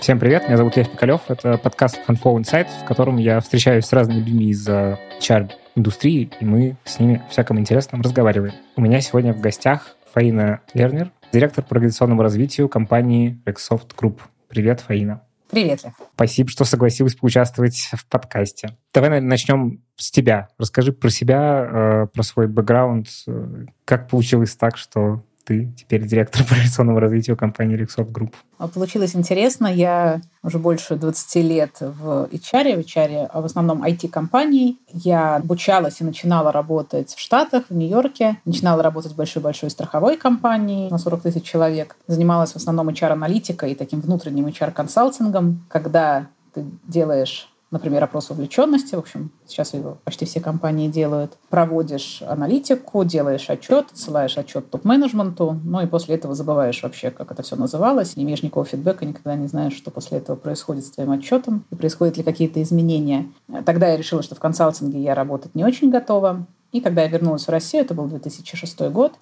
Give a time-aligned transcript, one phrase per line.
[0.00, 1.20] Всем привет, меня зовут Лев Пикалев.
[1.28, 6.78] Это подкаст Handflow Insight, в котором я встречаюсь с разными людьми из HR-индустрии, и мы
[6.84, 8.54] с ними всяком интересном разговариваем.
[8.76, 14.20] У меня сегодня в гостях Фаина Лернер, директор по организационному развитию компании Rexsoft Group.
[14.48, 15.20] Привет, Фаина.
[15.50, 15.92] Привет, Лев.
[16.14, 18.78] Спасибо, что согласилась поучаствовать в подкасте.
[18.94, 20.48] Давай наверное, начнем с тебя.
[20.58, 23.06] Расскажи про себя, э, про свой бэкграунд.
[23.26, 25.20] Э, как получилось так, что
[25.50, 28.34] ты теперь директор по операционному развитию компании Rexoft Group.
[28.58, 29.66] А получилось интересно.
[29.66, 34.78] Я уже больше 20 лет в HR, в HR, а в основном IT-компаний.
[34.92, 38.36] Я обучалась и начинала работать в Штатах, в Нью-Йорке.
[38.44, 41.96] Начинала работать в большой-большой страховой компании на 40 тысяч человек.
[42.06, 48.98] Занималась в основном HR-аналитикой и таким внутренним HR-консалтингом, когда ты делаешь например, опрос вовлеченности, в
[48.98, 55.80] общем, сейчас его почти все компании делают, проводишь аналитику, делаешь отчет, ссылаешь отчет топ-менеджменту, ну
[55.80, 59.46] и после этого забываешь вообще, как это все называлось, не имеешь никакого фидбэка, никогда не
[59.46, 63.30] знаешь, что после этого происходит с твоим отчетом, и происходят ли какие-то изменения.
[63.64, 67.46] Тогда я решила, что в консалтинге я работать не очень готова, и когда я вернулась
[67.46, 69.14] в Россию, это был 2006 год,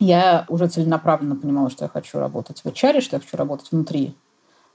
[0.00, 4.16] я уже целенаправленно понимала, что я хочу работать в HR, что я хочу работать внутри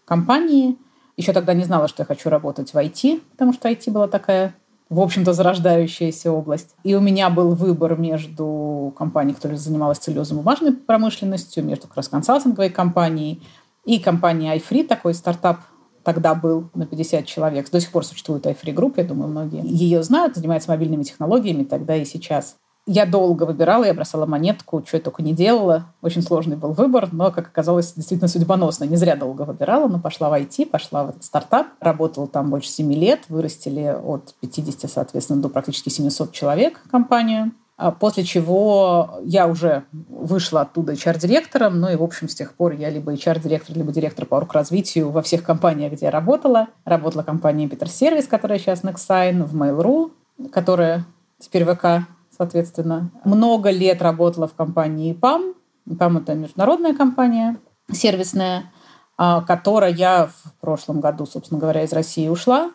[0.06, 0.78] компании–
[1.20, 4.56] еще тогда не знала, что я хочу работать в IT, потому что IT была такая
[4.90, 6.74] в общем-то, зарождающаяся область.
[6.84, 12.72] И у меня был выбор между компанией, которая занималась целлюлозно-бумажной промышленностью, между как раз консалтинговой
[12.72, 13.44] компанией
[13.86, 15.60] и компанией iFree, такой стартап
[16.04, 17.70] тогда был на 50 человек.
[17.70, 21.96] До сих пор существует iFree Group, я думаю, многие ее знают, занимается мобильными технологиями тогда
[21.96, 22.56] и сейчас.
[22.92, 25.94] Я долго выбирала, я бросала монетку, что я только не делала.
[26.02, 28.86] Очень сложный был выбор, но, как оказалось, действительно судьбоносно.
[28.86, 31.68] Не зря долго выбирала, но пошла в IT, пошла в этот стартап.
[31.80, 37.52] Работала там больше 7 лет, вырастили от 50, соответственно, до практически 700 человек компанию.
[37.78, 42.72] А после чего я уже вышла оттуда HR-директором, ну и, в общем, с тех пор
[42.72, 46.70] я либо HR-директор, либо директор по развитию во всех компаниях, где я работала.
[46.86, 50.12] Работала компании Peter Service, которая сейчас Nexign, в Mail.ru,
[50.52, 51.06] которая
[51.38, 52.08] теперь ВК
[52.40, 53.12] соответственно.
[53.26, 55.56] Много лет работала в компании ИПАМ.
[55.88, 57.58] ИПАМ— это международная компания
[57.92, 58.72] сервисная,
[59.18, 62.72] а, которая в прошлом году, собственно говоря, из России ушла.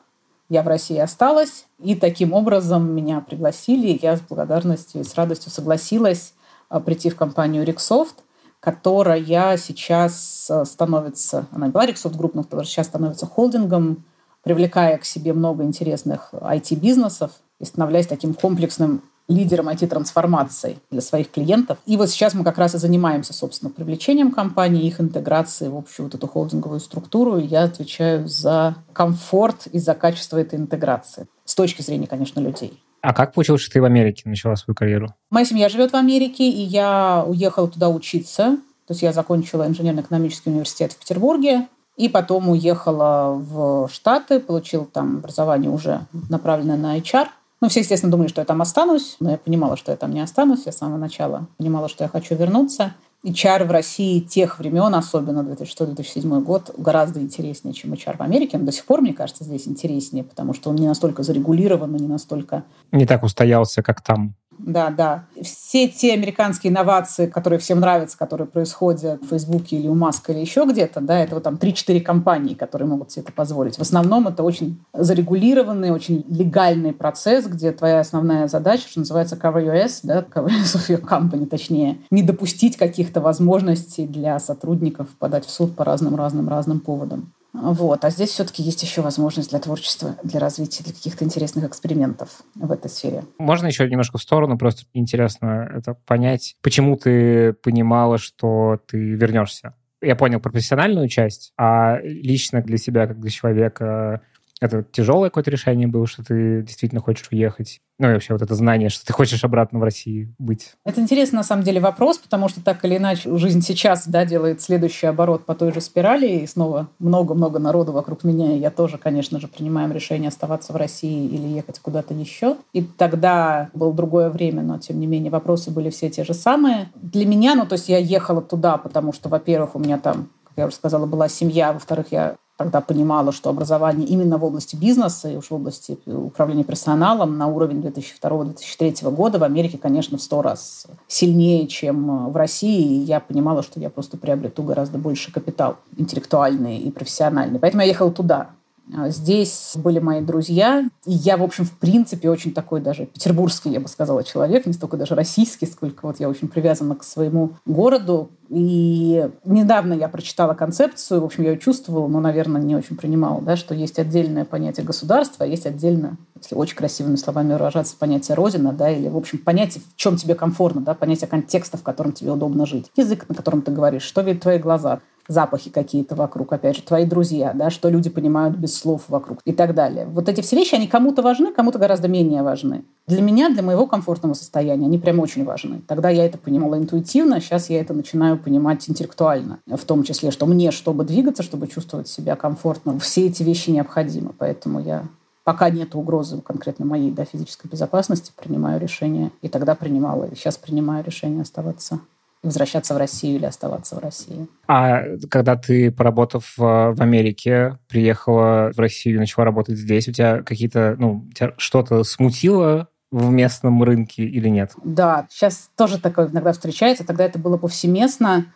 [0.50, 1.64] Я в России осталась.
[1.78, 3.98] И таким образом меня пригласили.
[4.02, 6.34] Я с благодарностью и с радостью согласилась
[6.68, 8.16] а, прийти в компанию Рексофт,
[8.60, 14.04] которая сейчас а, становится, она была Рексофт Групп, но сейчас становится холдингом,
[14.42, 17.30] привлекая к себе много интересных IT-бизнесов
[17.60, 21.78] и становляясь таким комплексным лидером IT-трансформации для своих клиентов.
[21.86, 26.06] И вот сейчас мы как раз и занимаемся, собственно, привлечением компаний, их интеграцией в общую
[26.06, 27.38] вот эту холдинговую структуру.
[27.38, 31.26] И я отвечаю за комфорт и за качество этой интеграции.
[31.44, 32.80] С точки зрения, конечно, людей.
[33.00, 35.14] А как получилось, что ты в Америке начала свою карьеру?
[35.30, 38.56] Моя семья живет в Америке, и я уехала туда учиться.
[38.86, 45.18] То есть я закончила инженерно-экономический университет в Петербурге, и потом уехала в Штаты, получила там
[45.18, 47.28] образование уже направленное на HR–
[47.60, 50.20] ну, все, естественно, думали, что я там останусь, но я понимала, что я там не
[50.20, 50.66] останусь.
[50.66, 52.94] Я с самого начала понимала, что я хочу вернуться.
[53.22, 58.58] И HR в России тех времен, особенно 2006-2007 год, гораздо интереснее, чем HR в Америке.
[58.58, 62.06] Он до сих пор, мне кажется, здесь интереснее, потому что он не настолько зарегулирован, не
[62.06, 62.64] настолько...
[62.92, 64.34] Не так устоялся, как там.
[64.58, 65.26] Да, да.
[65.42, 70.40] Все те американские инновации, которые всем нравятся, которые происходят в Фейсбуке или у Маска или
[70.40, 73.76] еще где-то, да, это вот там 3-4 компании, которые могут себе это позволить.
[73.76, 79.64] В основном это очень зарегулированный, очень легальный процесс, где твоя основная задача, что называется cover
[79.74, 85.50] US, да, cover of your company, точнее, не допустить каких-то возможностей для сотрудников подать в
[85.50, 87.32] суд по разным-разным-разным поводам.
[87.54, 88.04] Вот.
[88.04, 92.70] А здесь все-таки есть еще возможность для творчества, для развития, для каких-то интересных экспериментов в
[92.70, 93.24] этой сфере.
[93.38, 99.74] Можно еще немножко в сторону, просто интересно это понять, почему ты понимала, что ты вернешься?
[100.02, 104.20] Я понял профессиональную часть, а лично для себя, как для человека,
[104.60, 107.80] это тяжелое какое-то решение было, что ты действительно хочешь уехать?
[107.98, 110.72] Ну и вообще вот это знание, что ты хочешь обратно в России быть.
[110.84, 114.60] Это интересный на самом деле вопрос, потому что так или иначе жизнь сейчас да, делает
[114.60, 118.98] следующий оборот по той же спирали, и снова много-много народу вокруг меня, и я тоже,
[118.98, 122.56] конечно же, принимаем решение оставаться в России или ехать куда-то еще.
[122.72, 126.88] И тогда было другое время, но тем не менее вопросы были все те же самые.
[126.96, 130.66] Для меня, ну то есть я ехала туда, потому что, во-первых, у меня там я
[130.66, 135.36] уже сказала, была семья, во-вторых, я тогда понимала, что образование именно в области бизнеса и
[135.36, 140.86] уж в области управления персоналом на уровень 2002-2003 года в Америке, конечно, в сто раз
[141.08, 143.00] сильнее, чем в России.
[143.00, 147.58] И я понимала, что я просто приобрету гораздо больше капитал интеллектуальный и профессиональный.
[147.58, 148.50] Поэтому я ехала туда.
[148.92, 150.88] А здесь были мои друзья.
[151.06, 154.72] И я, в общем, в принципе, очень такой даже петербургский, я бы сказала, человек, не
[154.72, 158.30] столько даже российский, сколько вот я очень привязана к своему городу.
[158.50, 163.40] И недавно я прочитала концепцию, в общем, я ее чувствовала, но, наверное, не очень принимала,
[163.40, 168.34] да, что есть отдельное понятие государства, а есть отдельно, если очень красивыми словами выражаться, понятие
[168.34, 172.12] родина, да, или, в общем, понятие, в чем тебе комфортно, да, понятие контекста, в котором
[172.12, 172.90] тебе удобно жить.
[172.96, 177.04] Язык, на котором ты говоришь, что видят твои глаза, запахи какие-то вокруг, опять же, твои
[177.04, 180.06] друзья, да, что люди понимают без слов вокруг и так далее.
[180.06, 182.84] Вот эти все вещи, они кому-то важны, кому-то гораздо менее важны.
[183.06, 185.82] Для меня, для моего комфортного состояния, они прям очень важны.
[185.86, 190.46] Тогда я это понимала интуитивно, сейчас я это начинаю понимать интеллектуально, в том числе, что
[190.46, 194.32] мне, чтобы двигаться, чтобы чувствовать себя комфортно, все эти вещи необходимы.
[194.36, 195.04] Поэтому я
[195.44, 199.30] пока нет угрозы конкретно моей да, физической безопасности, принимаю решение.
[199.42, 202.00] И тогда принимала, и сейчас принимаю решение оставаться
[202.44, 204.46] возвращаться в Россию или оставаться в России.
[204.68, 210.42] А когда ты, поработав в Америке, приехала в Россию и начала работать здесь, у тебя
[210.42, 214.72] какие-то, ну, тебя что-то смутило в местном рынке или нет?
[214.84, 217.06] Да, сейчас тоже такое иногда встречается.
[217.06, 218.46] Тогда это было повсеместно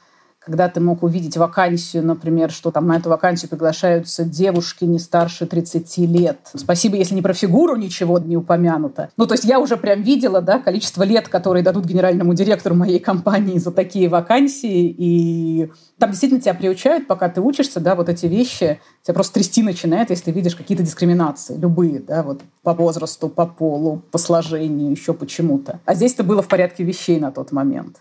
[0.48, 5.44] когда ты мог увидеть вакансию, например, что там на эту вакансию приглашаются девушки не старше
[5.44, 6.38] 30 лет.
[6.54, 9.10] Спасибо, если не про фигуру ничего не упомянуто.
[9.18, 12.98] Ну, то есть я уже прям видела, да, количество лет, которые дадут генеральному директору моей
[12.98, 18.24] компании за такие вакансии, и там действительно тебя приучают, пока ты учишься, да, вот эти
[18.24, 23.44] вещи, тебя просто трясти начинает, если видишь какие-то дискриминации, любые, да, вот по возрасту, по
[23.44, 25.80] полу, по сложению, еще почему-то.
[25.84, 27.98] А здесь это было в порядке вещей на тот момент.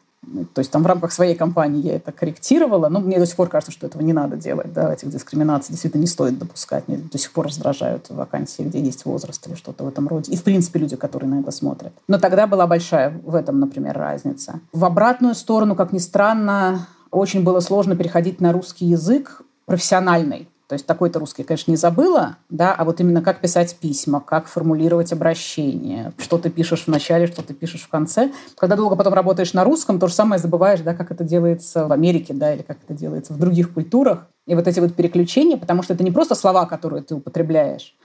[0.53, 3.49] То есть там в рамках своей компании я это корректировала, но мне до сих пор
[3.49, 6.87] кажется, что этого не надо делать, да, этих дискриминаций действительно не стоит допускать.
[6.87, 10.31] Мне до сих пор раздражают вакансии, где есть возраст или что-то в этом роде.
[10.31, 11.93] И, в принципе, люди, которые на это смотрят.
[12.07, 14.59] Но тогда была большая в этом, например, разница.
[14.73, 20.49] В обратную сторону, как ни странно, очень было сложно переходить на русский язык профессиональный.
[20.67, 24.47] То есть такой-то русский, конечно, не забыла, да, а вот именно как писать письма, как
[24.47, 28.31] формулировать обращение, что ты пишешь в начале, что ты пишешь в конце.
[28.57, 31.93] Когда долго потом работаешь на русском, то же самое забываешь, да, как это делается в
[31.93, 34.27] Америке, да, или как это делается в других культурах.
[34.45, 37.95] И вот эти вот переключения, потому что это не просто слова, которые ты употребляешь,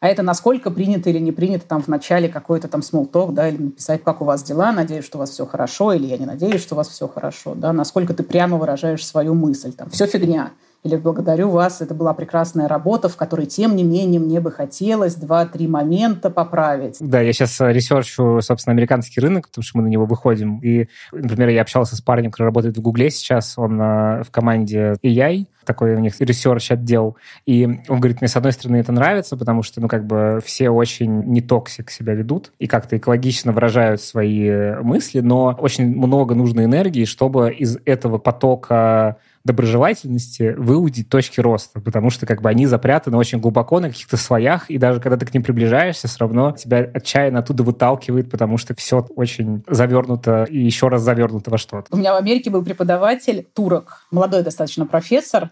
[0.00, 3.62] а это насколько принято или не принято там в начале какой-то там talk, да, или
[3.62, 6.62] написать, как у вас дела, надеюсь, что у вас все хорошо, или я не надеюсь,
[6.62, 10.50] что у вас все хорошо, да, насколько ты прямо выражаешь свою мысль, там, все фигня
[10.84, 15.16] или благодарю вас, это была прекрасная работа, в которой, тем не менее, мне бы хотелось
[15.16, 16.96] два-три момента поправить.
[17.00, 20.58] Да, я сейчас э, research у, собственно, американский рынок, потому что мы на него выходим.
[20.60, 24.94] И, например, я общался с парнем, который работает в Гугле сейчас, он э, в команде
[25.02, 27.16] AI, такой у них research отдел.
[27.44, 30.70] И он говорит, мне с одной стороны это нравится, потому что, ну, как бы все
[30.70, 36.64] очень не toxic себя ведут и как-то экологично выражают свои мысли, но очень много нужно
[36.64, 43.16] энергии, чтобы из этого потока доброжелательности выудить точки роста, потому что как бы они запрятаны
[43.16, 46.78] очень глубоко на каких-то слоях, и даже когда ты к ним приближаешься, все равно тебя
[46.78, 51.86] отчаянно оттуда выталкивает, потому что все очень завернуто и еще раз завернуто во что-то.
[51.90, 55.50] У меня в Америке был преподаватель, турок, молодой достаточно профессор,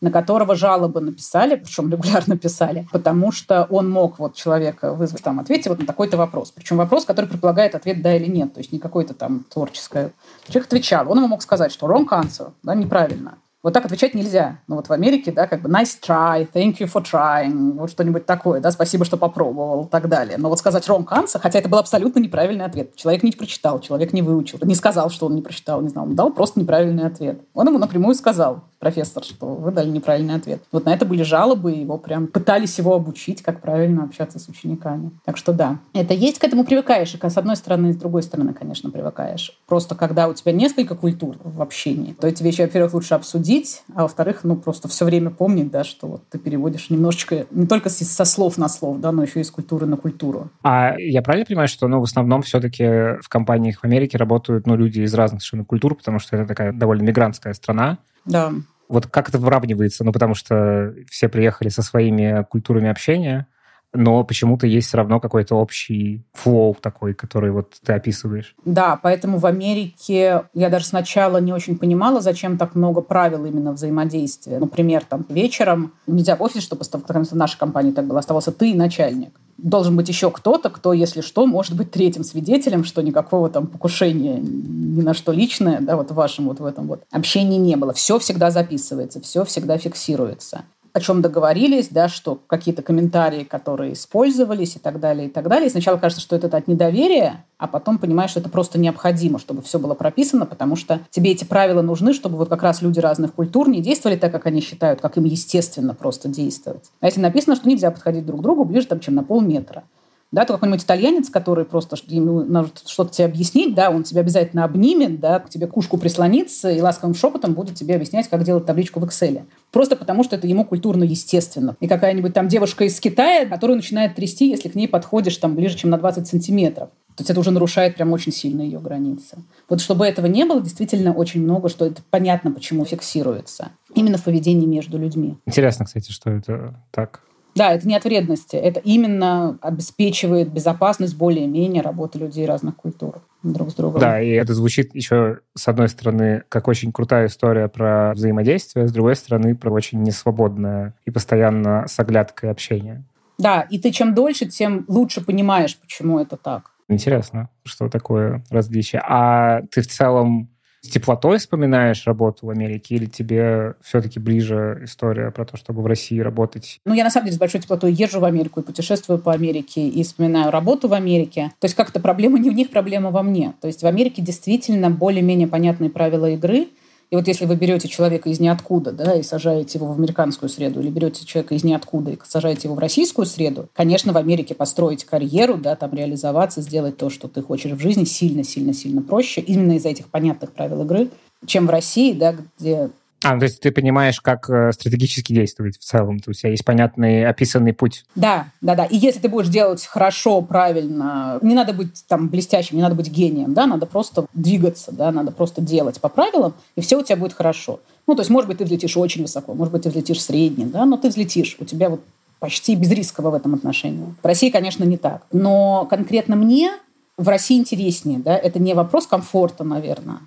[0.00, 5.40] на которого жалобы написали, причем регулярно писали, потому что он мог вот человека вызвать, там,
[5.40, 6.50] ответьте вот на такой-то вопрос.
[6.50, 10.12] Причем вопрос, который предполагает ответ да или нет, то есть не какой-то там творческое.
[10.46, 13.38] Человек отвечал, он ему мог сказать, что wrong answer, да, неправильно.
[13.64, 14.60] Вот так отвечать нельзя.
[14.68, 18.24] Ну вот в Америке, да, как бы nice try, thank you for trying, вот что-нибудь
[18.24, 20.38] такое, да, спасибо, что попробовал и так далее.
[20.38, 22.94] Но вот сказать wrong answer, хотя это был абсолютно неправильный ответ.
[22.94, 26.14] Человек не прочитал, человек не выучил, не сказал, что он не прочитал, не знал, он
[26.14, 27.40] дал просто неправильный ответ.
[27.52, 30.62] Он ему напрямую сказал, профессор, что вы дали неправильный ответ.
[30.70, 35.10] Вот на это были жалобы, его прям пытались его обучить, как правильно общаться с учениками.
[35.24, 38.22] Так что да, это есть, к этому привыкаешь, и с одной стороны, и с другой
[38.22, 39.58] стороны, конечно, привыкаешь.
[39.66, 43.57] Просто когда у тебя несколько культур в общении, то эти вещи, во-первых, лучше обсудить,
[43.94, 47.90] а во-вторых, ну просто все время помнить, да, что вот ты переводишь немножечко не только
[47.90, 50.50] со слов на слов, да, но еще и с культуры на культуру.
[50.62, 52.84] А я правильно понимаю, что, ну, в основном все-таки
[53.22, 56.72] в компаниях в Америке работают, ну, люди из разных совершенно культур, потому что это такая
[56.72, 58.52] довольно мигрантская страна, да.
[58.88, 60.02] Вот как это выравнивается?
[60.04, 63.46] Ну, потому что все приехали со своими культурами общения,
[63.92, 68.54] но почему-то есть все равно какой-то общий флоу такой, который вот ты описываешь.
[68.64, 73.72] Да, поэтому в Америке я даже сначала не очень понимала, зачем так много правил именно
[73.72, 74.58] взаимодействия.
[74.58, 78.74] Например, там вечером нельзя в офис, чтобы в нашей компании так было, оставался ты и
[78.74, 83.66] начальник должен быть еще кто-то, кто, если что, может быть третьим свидетелем, что никакого там
[83.66, 87.76] покушения ни на что личное, да, вот в вашем вот в этом вот общении не
[87.76, 87.92] было.
[87.92, 90.62] Все всегда записывается, все всегда фиксируется
[90.98, 95.68] о чем договорились, да, что какие-то комментарии, которые использовались и так далее, и так далее.
[95.68, 99.62] И сначала кажется, что это от недоверия, а потом понимаешь, что это просто необходимо, чтобы
[99.62, 103.34] все было прописано, потому что тебе эти правила нужны, чтобы вот как раз люди разных
[103.34, 106.84] культур не действовали так, как они считают, как им естественно просто действовать.
[107.00, 109.84] А если написано, что нельзя подходить друг к другу ближе, там, чем на полметра,
[110.30, 114.64] да, то какой-нибудь итальянец, который просто ему надо что-то тебе объяснить, да, он тебя обязательно
[114.64, 119.00] обнимет, да, к тебе кушку прислонится и ласковым шепотом будет тебе объяснять, как делать табличку
[119.00, 119.44] в Excel.
[119.72, 121.76] Просто потому, что это ему культурно естественно.
[121.80, 125.76] И какая-нибудь там девушка из Китая, которую начинает трясти, если к ней подходишь там ближе,
[125.76, 126.90] чем на 20 сантиметров.
[127.16, 129.38] То есть это уже нарушает прям очень сильно ее границы.
[129.68, 133.72] Вот чтобы этого не было, действительно очень много, что это понятно, почему фиксируется.
[133.94, 135.36] Именно в поведении между людьми.
[135.44, 137.22] Интересно, кстати, что это так.
[137.58, 143.70] Да, это не от вредности, это именно обеспечивает безопасность более-менее работы людей разных культур друг
[143.70, 144.00] с другом.
[144.00, 148.92] Да, и это звучит еще, с одной стороны, как очень крутая история про взаимодействие, с
[148.92, 153.04] другой стороны, про очень несвободное и постоянно с оглядкой общение.
[153.38, 156.70] Да, и ты чем дольше, тем лучше понимаешь, почему это так.
[156.88, 159.02] Интересно, что такое различие.
[159.04, 160.48] А ты в целом
[160.80, 165.86] с теплотой вспоминаешь работу в Америке или тебе все-таки ближе история про то, чтобы в
[165.86, 166.80] России работать?
[166.84, 169.86] Ну, я на самом деле с большой теплотой езжу в Америку и путешествую по Америке
[169.88, 171.52] и вспоминаю работу в Америке.
[171.58, 173.54] То есть как-то проблема не у них, проблема во мне.
[173.60, 176.68] То есть в Америке действительно более-менее понятные правила игры,
[177.10, 180.80] и вот если вы берете человека из ниоткуда, да, и сажаете его в американскую среду,
[180.80, 185.04] или берете человека из ниоткуда и сажаете его в российскую среду, конечно, в Америке построить
[185.04, 189.88] карьеру, да, там реализоваться, сделать то, что ты хочешь в жизни, сильно-сильно-сильно проще, именно из-за
[189.88, 191.08] этих понятных правил игры,
[191.46, 192.90] чем в России, да, где
[193.24, 196.20] а, ну, то есть ты понимаешь, как э, стратегически действовать в целом.
[196.20, 198.04] То есть у тебя есть понятный описанный путь.
[198.14, 198.84] Да, да, да.
[198.84, 203.10] И если ты будешь делать хорошо, правильно, не надо быть там блестящим, не надо быть
[203.10, 207.16] гением, да, надо просто двигаться, да, надо просто делать по правилам, и все у тебя
[207.16, 207.80] будет хорошо.
[208.06, 210.84] Ну, то есть, может быть, ты взлетишь очень высоко, может быть, ты взлетишь средне, да,
[210.84, 211.56] но ты взлетишь.
[211.58, 212.00] У тебя вот
[212.38, 214.14] почти безрисково в этом отношении.
[214.22, 215.22] В России, конечно, не так.
[215.32, 216.70] Но конкретно мне
[217.16, 220.20] в России интереснее, да, это не вопрос комфорта, наверное,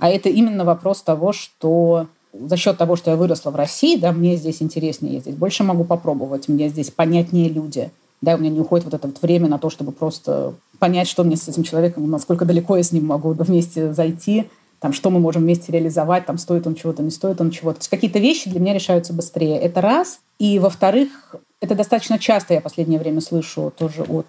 [0.00, 4.12] а это именно вопрос того, что за счет того, что я выросла в России, да,
[4.12, 7.90] мне здесь интереснее, я здесь больше могу попробовать, мне здесь понятнее люди.
[8.22, 11.22] Да, у меня не уходит вот это вот время на то, чтобы просто понять, что
[11.22, 14.46] мне с этим человеком, насколько далеко я с ним могу вместе зайти,
[14.78, 17.80] там, что мы можем вместе реализовать, там, стоит он чего-то, не стоит он чего-то.
[17.80, 19.58] То есть какие-то вещи для меня решаются быстрее.
[19.58, 20.20] Это раз.
[20.38, 24.26] И, во-вторых, это достаточно часто я последнее время слышу тоже от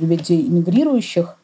[0.00, 1.36] людей иммигрирующих,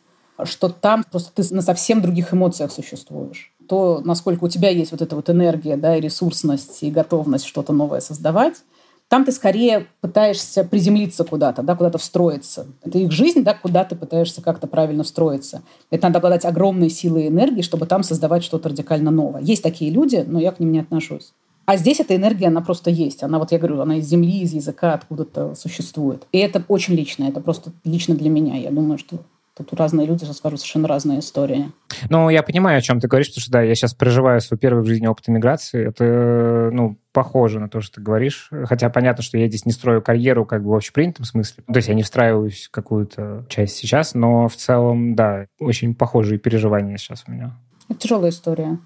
[0.44, 5.02] что там просто ты на совсем других эмоциях существуешь то, насколько у тебя есть вот
[5.02, 8.54] эта вот энергия, да, и ресурсность, и готовность что-то новое создавать,
[9.08, 12.66] там ты скорее пытаешься приземлиться куда-то, да, куда-то встроиться.
[12.82, 15.62] Это их жизнь, да, куда ты пытаешься как-то правильно встроиться.
[15.90, 19.40] Это надо обладать огромной силой и энергией, чтобы там создавать что-то радикально новое.
[19.40, 21.32] Есть такие люди, но я к ним не отношусь.
[21.64, 23.22] А здесь эта энергия, она просто есть.
[23.22, 26.26] Она, вот я говорю, она из земли, из языка откуда-то существует.
[26.32, 28.56] И это очень лично, это просто лично для меня.
[28.56, 29.18] Я думаю, что
[29.64, 31.70] Тут разные люди расскажут совершенно разные истории.
[32.10, 34.82] Ну, я понимаю, о чем ты говоришь, потому что, да, я сейчас проживаю свой первый
[34.82, 35.88] в жизни опыт иммиграции.
[35.88, 38.50] Это, ну, похоже на то, что ты говоришь.
[38.64, 41.64] Хотя понятно, что я здесь не строю карьеру как бы в общепринятом смысле.
[41.66, 46.38] То есть я не встраиваюсь в какую-то часть сейчас, но в целом, да, очень похожие
[46.38, 47.56] переживания сейчас у меня.
[47.88, 48.78] Это тяжелая история.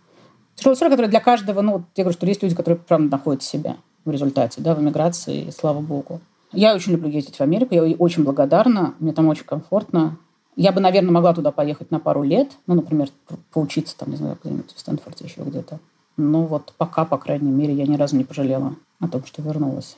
[0.55, 3.77] Тяжелая история, которая для каждого, ну, я говорю, что есть люди, которые, правда, находят себя
[4.05, 6.21] в результате, да, в эмиграции, и слава богу.
[6.53, 10.19] Я очень люблю ездить в Америку, я очень благодарна, мне там очень комфортно.
[10.55, 13.09] Я бы, наверное, могла туда поехать на пару лет, ну, например,
[13.53, 15.79] поучиться там, не знаю, где-нибудь в Стэнфорде еще где-то.
[16.19, 19.97] Но вот пока, по крайней мере, я ни разу не пожалела о том, что вернулась.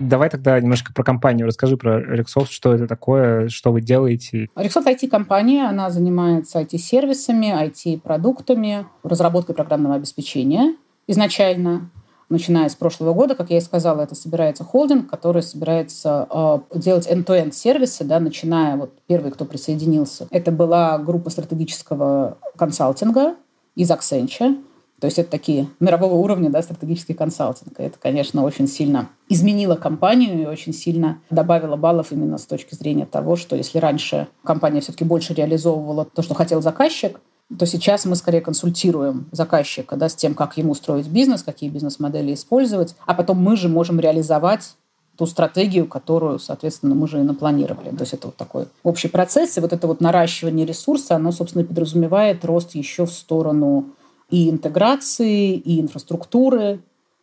[0.00, 1.46] Давай тогда немножко про компанию.
[1.46, 4.48] Расскажи про Rexoft, что это такое, что вы делаете.
[4.54, 11.90] Rexoft IT-компания, она занимается IT-сервисами, IT-продуктами, разработкой программного обеспечения изначально
[12.28, 17.06] начиная с прошлого года, как я и сказала, это собирается холдинг, который собирается э, делать
[17.06, 20.26] end-to-end сервисы, да, начиная вот первый, кто присоединился.
[20.30, 23.36] Это была группа стратегического консалтинга
[23.74, 24.62] из Accenture.
[25.00, 27.78] То есть это такие мирового уровня да, стратегический консалтинг.
[27.78, 33.06] Это, конечно, очень сильно изменило компанию и очень сильно добавило баллов именно с точки зрения
[33.06, 37.20] того, что если раньше компания все-таки больше реализовывала то, что хотел заказчик,
[37.56, 42.34] то сейчас мы скорее консультируем заказчика да, с тем, как ему строить бизнес, какие бизнес-модели
[42.34, 44.74] использовать, а потом мы же можем реализовать
[45.16, 47.90] ту стратегию, которую, соответственно, мы же и напланировали.
[47.90, 51.64] То есть это вот такой общий процесс, и вот это вот наращивание ресурса, оно, собственно,
[51.64, 53.86] подразумевает рост еще в сторону
[54.30, 56.80] и интеграции, и инфраструктуры,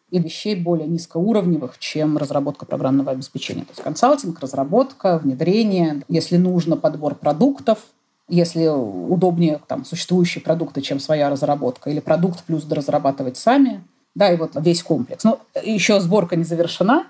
[0.10, 3.62] и вещей более низкоуровневых, чем разработка программного обеспечения.
[3.62, 7.79] То есть консалтинг, разработка, внедрение, если нужно, подбор продуктов–
[8.27, 13.84] если удобнее там, существующие продукты, чем своя разработка, или продукт плюс разрабатывать сами,
[14.15, 15.24] да, и вот весь комплекс.
[15.24, 17.08] Но еще сборка не завершена,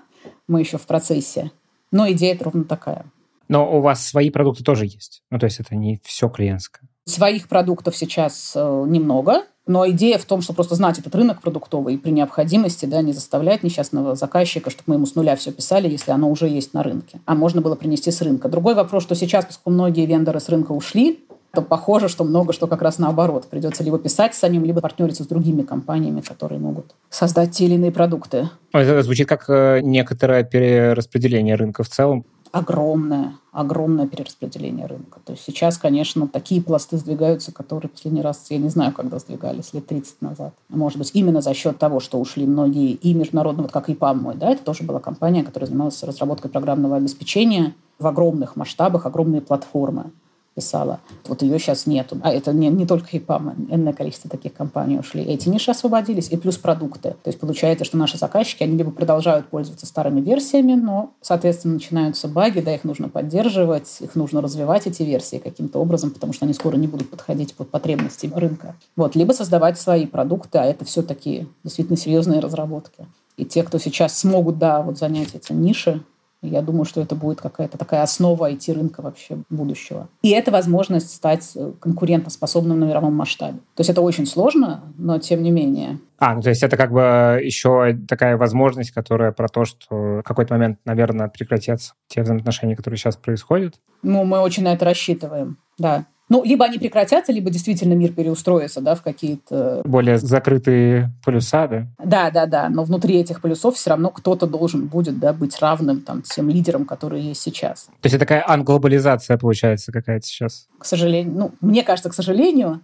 [0.48, 1.50] мы еще в процессе,
[1.90, 3.06] но идея ровно такая.
[3.48, 5.22] Но у вас свои продукты тоже есть?
[5.30, 6.88] Ну, то есть это не все клиентское?
[7.04, 9.44] Своих продуктов сейчас э, немного.
[9.66, 13.12] Но идея в том, что просто знать этот рынок продуктовый и при необходимости да, не
[13.12, 16.82] заставлять несчастного заказчика, чтобы мы ему с нуля все писали, если оно уже есть на
[16.82, 17.20] рынке.
[17.24, 18.48] А можно было принести с рынка.
[18.48, 21.20] Другой вопрос, что сейчас, поскольку многие вендоры с рынка ушли,
[21.52, 23.48] то похоже, что много что как раз наоборот.
[23.50, 27.90] Придется либо писать самим, либо партнериться с другими компаниями, которые могут создать те или иные
[27.90, 28.50] продукты.
[28.72, 35.20] Это звучит как э, некоторое перераспределение рынка в целом огромное, огромное перераспределение рынка.
[35.24, 39.72] То есть сейчас, конечно, такие пласты сдвигаются, которые последний раз, я не знаю, когда сдвигались,
[39.72, 40.54] лет 30 назад.
[40.68, 44.34] Может быть, именно за счет того, что ушли многие и международные, вот как ИПАМ мой,
[44.36, 50.10] да, это тоже была компания, которая занималась разработкой программного обеспечения в огромных масштабах, огромные платформы
[50.56, 51.00] писала.
[51.28, 52.18] Вот ее сейчас нету.
[52.22, 55.22] А это не, не только ИПАМ, энное количество таких компаний ушли.
[55.22, 57.10] Эти ниши освободились, и плюс продукты.
[57.22, 62.26] То есть получается, что наши заказчики, они либо продолжают пользоваться старыми версиями, но, соответственно, начинаются
[62.26, 66.54] баги, да, их нужно поддерживать, их нужно развивать, эти версии каким-то образом, потому что они
[66.54, 68.74] скоро не будут подходить под потребности рынка.
[68.96, 69.14] Вот.
[69.14, 73.06] Либо создавать свои продукты, а это все такие действительно серьезные разработки.
[73.36, 76.02] И те, кто сейчас смогут, да, вот занять эти ниши,
[76.42, 80.08] я думаю, что это будет какая-то такая основа IT-рынка вообще будущего.
[80.22, 83.58] И это возможность стать э, конкурентоспособным на мировом масштабе.
[83.74, 85.98] То есть это очень сложно, но тем не менее.
[86.18, 90.22] А, ну то есть это как бы еще такая возможность, которая про то, что в
[90.22, 93.74] какой-то момент, наверное, прекратятся те взаимоотношения, которые сейчас происходят.
[94.02, 96.06] Ну, мы очень на это рассчитываем, да.
[96.28, 99.82] Ну, либо они прекратятся, либо действительно мир переустроится, да, в какие-то...
[99.84, 101.86] Более закрытые полюса, да?
[102.02, 102.68] Да, да, да.
[102.68, 106.84] Но внутри этих полюсов все равно кто-то должен будет, да, быть равным там тем лидерам,
[106.84, 107.84] которые есть сейчас.
[107.84, 110.66] То есть это такая англобализация получается какая-то сейчас?
[110.78, 111.34] К сожалению.
[111.36, 112.80] Ну, мне кажется, к сожалению.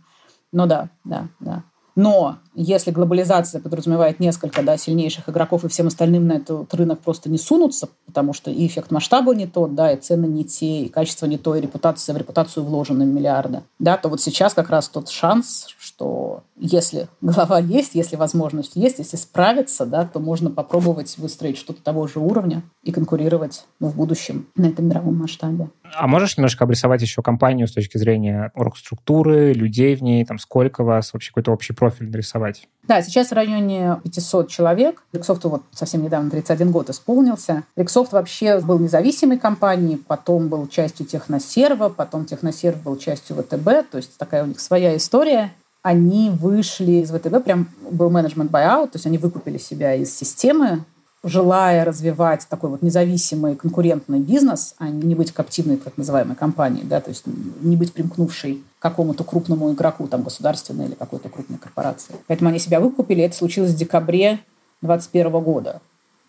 [0.53, 1.65] Но да, да, да.
[1.95, 7.31] Но если глобализация подразумевает несколько да, сильнейших игроков, и всем остальным на этот рынок просто
[7.31, 10.89] не сунутся, потому что и эффект масштаба не тот, да, и цены не те, и
[10.89, 14.89] качество не то, и репутация в репутацию вложены миллиарды, да, то вот сейчас как раз
[14.89, 21.17] тот шанс, что если голова есть, если возможность есть, если справиться, да, то можно попробовать
[21.19, 25.71] выстроить что-то того же уровня и конкурировать ну, в будущем на этом мировом масштабе.
[25.95, 30.85] А можешь немножко обрисовать еще компанию с точки зрения оргструктуры, людей в ней, там сколько
[30.85, 32.69] вас, вообще какой-то общий профиль нарисовать?
[32.87, 35.03] Да, сейчас в районе 500 человек.
[35.13, 37.65] Риксофту вот совсем недавно 31 год исполнился.
[37.75, 43.97] Риксофт вообще был независимой компанией, потом был частью Техносерва, потом Техносерв был частью ВТБ, то
[43.97, 45.51] есть такая у них своя история
[45.83, 50.85] они вышли из ВТБ, прям был менеджмент buyout, то есть они выкупили себя из системы,
[51.25, 57.01] желая развивать такой вот независимый конкурентный бизнес, а не быть коптивной так называемой компанией, да,
[57.01, 62.15] то есть не быть примкнувшей к какому-то крупному игроку, там, государственной или какой-то крупной корпорации.
[62.27, 64.41] Поэтому они себя выкупили, это случилось в декабре
[64.81, 65.81] 2021 года.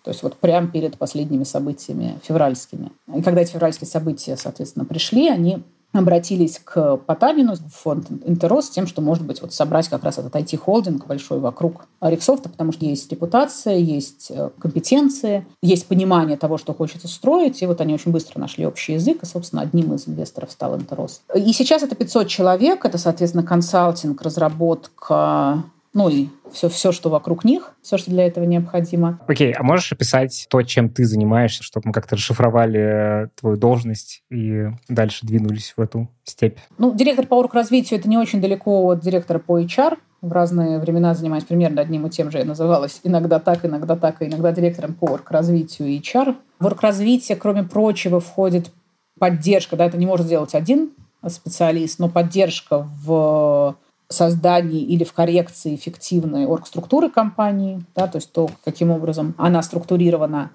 [0.04, 2.92] То есть вот прямо перед последними событиями февральскими.
[3.16, 8.70] И когда эти февральские события, соответственно, пришли, они обратились к Потанину в фонд Интерос с
[8.70, 12.86] тем, что, может быть, вот собрать как раз этот IT-холдинг большой вокруг Риксофта, потому что
[12.86, 18.12] есть репутация, есть э, компетенции, есть понимание того, что хочется строить, и вот они очень
[18.12, 21.22] быстро нашли общий язык, и, собственно, одним из инвесторов стал Интерос.
[21.36, 27.44] И сейчас это 500 человек, это, соответственно, консалтинг, разработка, ну и все, все, что вокруг
[27.44, 29.20] них, все, что для этого необходимо.
[29.28, 34.24] Окей, okay, а можешь описать то, чем ты занимаешься, чтобы мы как-то расшифровали твою должность
[34.30, 36.58] и дальше двинулись в эту степь?
[36.78, 39.98] Ну, директор по развитию это не очень далеко от директора по HR.
[40.22, 42.38] В разные времена занимаюсь примерно одним и тем же.
[42.38, 46.36] Я называлась иногда так, иногда так, и иногда директором по развитию и HR.
[46.60, 48.72] В развитие, кроме прочего, входит
[49.20, 49.76] поддержка.
[49.76, 50.92] Да, это не может сделать один
[51.28, 53.76] специалист, но поддержка в
[54.10, 60.52] создании или в коррекции эффективной оргструктуры компании, да, то есть то, каким образом она структурирована,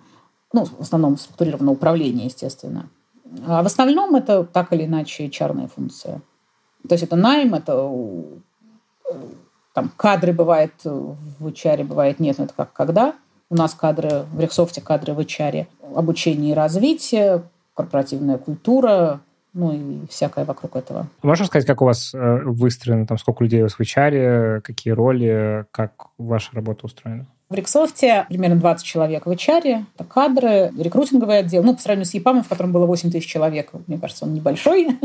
[0.53, 2.89] ну, в основном структурировано управление, естественно.
[3.47, 6.23] А в основном это так или иначе HR функция.
[6.89, 7.91] То есть это найм, это
[9.75, 13.15] там, кадры бывает в HR, бывает нет, но это как когда.
[13.51, 17.43] У нас кадры в Рексофте, кадры в HR, обучение и развитие,
[17.75, 19.21] корпоративная культура,
[19.59, 21.09] ну и всякое вокруг этого.
[21.23, 24.93] Можешь сказать, как у вас э, выстроено, там, сколько людей у вас в HR, какие
[24.93, 27.27] роли, как ваша работа устроена?
[27.49, 31.63] В Риксофте примерно 20 человек в HR, это кадры, рекрутинговый отдел.
[31.63, 34.89] Ну, по сравнению с ЕПАМом, в котором было 8 тысяч человек, мне кажется, он небольшой.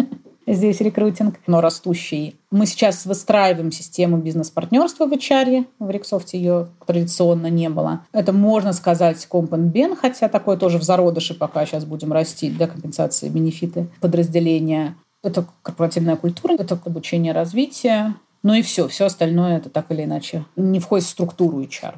[0.47, 2.35] здесь рекрутинг, но растущий.
[2.51, 8.05] Мы сейчас выстраиваем систему бизнес-партнерства в HR, в Риксофте ее традиционно не было.
[8.11, 13.29] Это, можно сказать, компенбен, хотя такое тоже в зародыше пока сейчас будем растить, да, компенсации,
[13.29, 14.95] бенефиты подразделения.
[15.23, 18.87] Это корпоративная культура, это обучение, развитие, ну и все.
[18.87, 21.95] Все остальное это так или иначе не входит в структуру HR.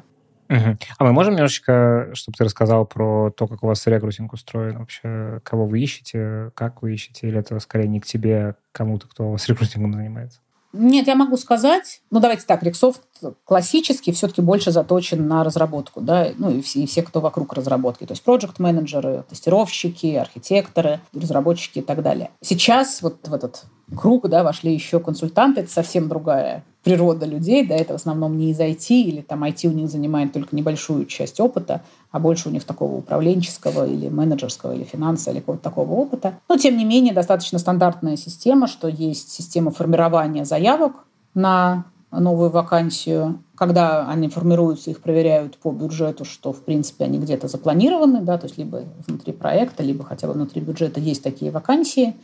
[0.48, 0.76] Угу.
[0.98, 5.40] А мы можем немножечко, чтобы ты рассказал про то, как у вас рекрутинг устроен вообще,
[5.42, 9.08] кого вы ищете, как вы ищете, или это скорее не к тебе, а к кому-то,
[9.08, 10.40] кто с рекрутингом занимается?
[10.78, 13.00] Нет, я могу сказать, ну давайте так, Рексофт
[13.44, 18.04] классически все-таки больше заточен на разработку, да, ну и все, и все, кто вокруг разработки,
[18.04, 22.30] то есть проект-менеджеры, тестировщики, архитекторы, разработчики и так далее.
[22.42, 23.64] Сейчас вот в этот
[23.96, 28.52] круг, да, вошли еще консультанты, это совсем другая природа людей, да, это в основном не
[28.52, 32.52] из IT, или там IT у них занимает только небольшую часть опыта, а больше у
[32.52, 36.34] них такого управленческого или менеджерского или финансового или какого-то такого опыта.
[36.48, 40.92] Но, тем не менее, достаточно стандартная система, что есть система формирования заявок
[41.34, 43.42] на новую вакансию.
[43.56, 48.46] Когда они формируются, их проверяют по бюджету, что, в принципе, они где-то запланированы, да, то
[48.46, 52.14] есть либо внутри проекта, либо хотя бы внутри бюджета есть такие вакансии,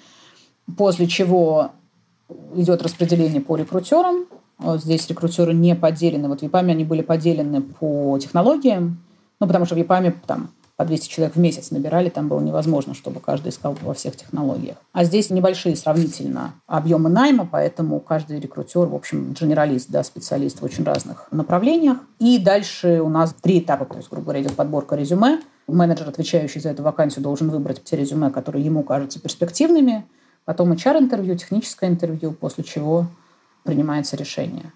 [0.76, 1.72] после чего
[2.54, 4.26] идет распределение по рекрутерам,
[4.76, 6.28] Здесь рекрутеры не поделены.
[6.28, 8.98] Вот в ВИПАМе они были поделены по технологиям,
[9.40, 12.94] ну, потому что в ВИПАМе там по 200 человек в месяц набирали, там было невозможно,
[12.94, 14.76] чтобы каждый искал во всех технологиях.
[14.92, 20.64] А здесь небольшие сравнительно объемы найма, поэтому каждый рекрутер, в общем, генералист, да, специалист в
[20.64, 21.98] очень разных направлениях.
[22.18, 25.40] И дальше у нас три этапа, то есть, грубо говоря, идет подборка резюме.
[25.68, 30.04] Менеджер, отвечающий за эту вакансию, должен выбрать те резюме, которые ему кажутся перспективными.
[30.44, 33.06] Потом HR-интервью, техническое интервью, после чего
[33.64, 34.72] принимается решение.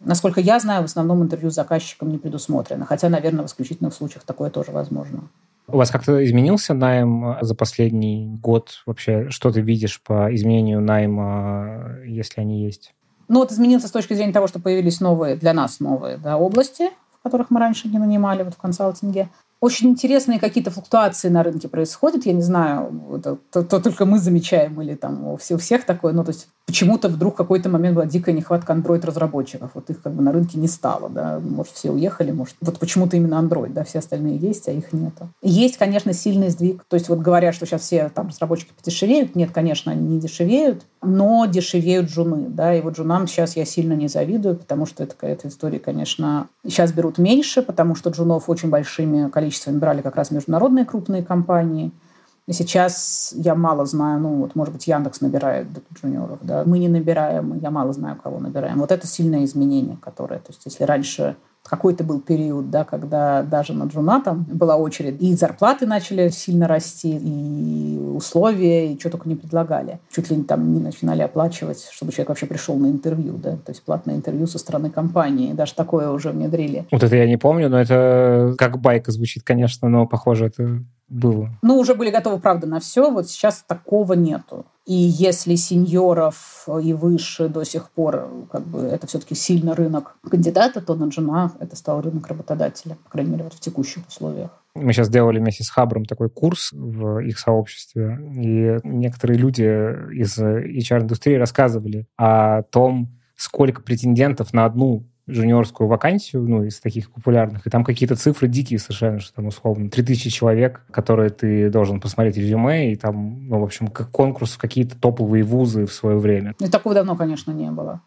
[0.00, 4.24] Насколько я знаю, в основном интервью с заказчиком не предусмотрено, хотя, наверное, в исключительных случаях
[4.24, 5.28] такое тоже возможно.
[5.68, 8.82] У вас как-то изменился найм за последний год?
[8.86, 12.94] Вообще, что ты видишь по изменению найма, если они есть?
[13.28, 16.90] Ну вот изменился с точки зрения того, что появились новые, для нас новые да, области,
[17.18, 19.28] в которых мы раньше не нанимали вот в консалтинге.
[19.60, 22.26] Очень интересные какие-то флуктуации на рынке происходят.
[22.26, 26.12] Я не знаю, это, то, то только мы замечаем или там у всех, такое.
[26.12, 29.70] Ну, то есть почему-то вдруг в какой-то момент была дикая нехватка Android-разработчиков.
[29.72, 31.40] Вот их как бы на рынке не стало, да.
[31.40, 35.30] Может, все уехали, может, вот почему-то именно Android, да, все остальные есть, а их нету.
[35.42, 36.84] Есть, конечно, сильный сдвиг.
[36.88, 39.36] То есть вот говорят, что сейчас все там разработчики подешевеют.
[39.36, 42.74] Нет, конечно, они не дешевеют, но дешевеют джуны, да.
[42.74, 46.92] И вот джунам сейчас я сильно не завидую, потому что это какая-то история, конечно, сейчас
[46.92, 49.45] берут меньше, потому что джунов очень большими количествами
[49.78, 51.92] брали как раз международные крупные компании–
[52.46, 56.88] и сейчас я мало знаю, ну вот, может быть, Яндекс набирает джуниоров, да, мы не
[56.88, 58.78] набираем, я мало знаю, кого набираем.
[58.78, 61.36] Вот это сильное изменение, которое, то есть если раньше
[61.68, 66.68] какой-то был период, да, когда даже на джуна там была очередь, и зарплаты начали сильно
[66.68, 69.98] расти, и условия, и что только не предлагали.
[70.10, 73.82] Чуть ли там не начинали оплачивать, чтобы человек вообще пришел на интервью, да, то есть
[73.82, 75.52] платное интервью со стороны компании.
[75.52, 76.86] Даже такое уже внедрили.
[76.90, 81.50] Вот это я не помню, но это как байка звучит, конечно, но похоже это было.
[81.62, 83.10] Ну, уже были готовы, правда, на все.
[83.10, 84.66] Вот сейчас такого нету.
[84.86, 90.80] И если сеньоров и выше до сих пор как бы это все-таки сильно рынок кандидата,
[90.80, 94.62] то на джунах это стал рынок работодателя, по крайней мере, вот в текущих условиях.
[94.76, 100.38] Мы сейчас делали вместе с Хабром такой курс в их сообществе, и некоторые люди из
[100.38, 107.70] HR-индустрии рассказывали о том, сколько претендентов на одну жуниорскую вакансию, ну, из таких популярных, и
[107.70, 112.92] там какие-то цифры дикие совершенно, что там, условно, 3000 человек, которые ты должен посмотреть резюме,
[112.92, 116.54] и там, ну, в общем, конкурс в какие-то топовые вузы в свое время.
[116.60, 118.02] И такого давно, конечно, не было.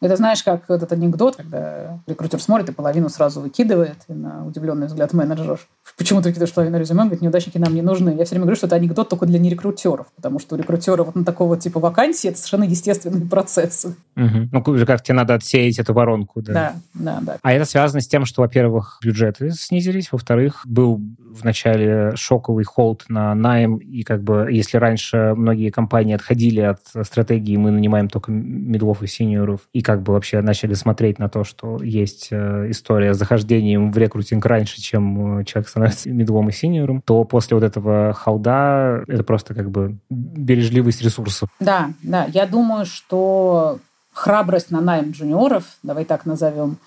[0.00, 4.86] Это знаешь, как этот анекдот, когда рекрутер смотрит и половину сразу выкидывает, и на удивленный
[4.88, 5.58] взгляд менеджера,
[5.96, 8.10] почему ты выкидываешь половину резюме, он говорит, неудачники нам не нужны.
[8.10, 11.14] Я все время говорю, что это анекдот только для нерекрутеров, потому что у рекрутера вот
[11.14, 13.86] на такого типа вакансии это совершенно естественный процесс.
[14.16, 14.48] Угу.
[14.52, 16.42] Ну, как тебе надо отсеять эту воронку.
[16.42, 16.52] Да.
[16.52, 17.38] да, да, да.
[17.42, 21.00] А это связано с тем, что, во-первых, бюджеты снизились, во-вторых, был
[21.36, 26.80] в начале шоковый холд на найм, и как бы если раньше многие компании отходили от
[27.06, 31.44] стратегии «мы нанимаем только медлов и синьоров», и как бы вообще начали смотреть на то,
[31.44, 36.52] что есть э, история с захождением в рекрутинг раньше, чем э, человек становится медлом и
[36.52, 41.50] синьором, то после вот этого холда это просто как бы бережливость ресурсов.
[41.60, 42.26] Да, да.
[42.34, 43.78] Я думаю, что
[44.12, 46.78] храбрость на найм джуниоров, давай так назовем,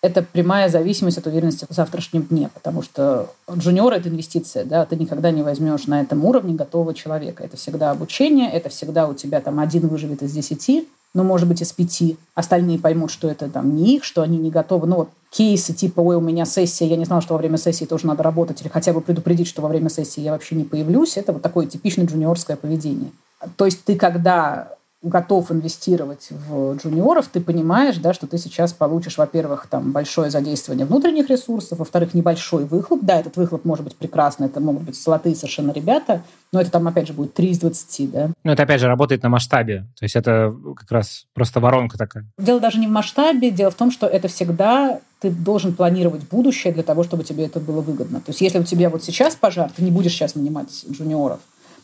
[0.00, 4.96] это прямая зависимость от уверенности в завтрашнем дне, потому что джуниор— это инвестиция, да, ты
[4.96, 7.44] никогда не возьмешь на этом уровне готового человека.
[7.44, 11.60] Это всегда обучение, это всегда у тебя там один выживет из десяти, ну, может быть,
[11.62, 12.16] из пяти.
[12.34, 14.86] Остальные поймут, что это там не их, что они не готовы.
[14.86, 17.84] Ну, вот кейсы типа «Ой, у меня сессия, я не знала, что во время сессии
[17.84, 21.16] тоже надо работать», или хотя бы предупредить, что во время сессии я вообще не появлюсь,
[21.16, 23.10] это вот такое типичное джуниорское поведение.
[23.56, 29.16] То есть ты, когда готов инвестировать в джуниоров, ты понимаешь, да, что ты сейчас получишь,
[29.16, 33.00] во-первых, там большое задействование внутренних ресурсов, во-вторых, небольшой выхлоп.
[33.02, 36.86] Да, этот выхлоп может быть прекрасный, это могут быть золотые совершенно ребята, но это там,
[36.86, 38.30] опять же, будет 3 из 20, да.
[38.44, 39.86] Ну, это, опять же, работает на масштабе.
[39.98, 42.26] То есть это как раз просто воронка такая.
[42.38, 46.72] Дело даже не в масштабе, дело в том, что это всегда ты должен планировать будущее
[46.72, 48.20] для того, чтобы тебе это было выгодно.
[48.20, 51.40] То есть если у тебя вот сейчас пожар, ты не будешь сейчас нанимать джуниоров,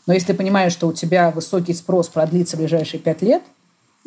[0.07, 3.43] но если ты понимаешь, что у тебя высокий спрос продлится в ближайшие пять лет,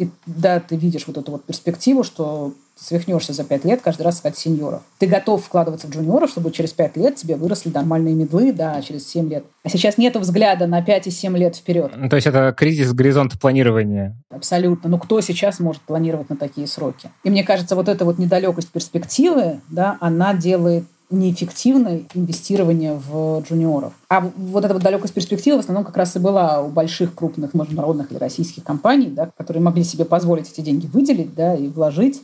[0.00, 4.16] И да, ты видишь вот эту вот перспективу, что свихнешься за пять лет каждый раз
[4.16, 4.80] искать сеньоров.
[4.98, 9.06] Ты готов вкладываться в джуниоров, чтобы через пять лет тебе выросли нормальные медлы, да, через
[9.06, 9.44] семь лет.
[9.62, 11.92] А сейчас нет взгляда на пять и семь лет вперед.
[11.94, 14.16] Ну, то есть это кризис горизонта планирования.
[14.30, 14.88] Абсолютно.
[14.88, 17.10] Ну, кто сейчас может планировать на такие сроки?
[17.22, 23.92] И мне кажется, вот эта вот недалекость перспективы, да, она делает неэффективное инвестирование в джуниоров.
[24.08, 27.52] А вот эта вот далекость перспективы в основном как раз и была у больших крупных
[27.52, 32.22] международных или российских компаний, да, которые могли себе позволить эти деньги выделить да, и вложить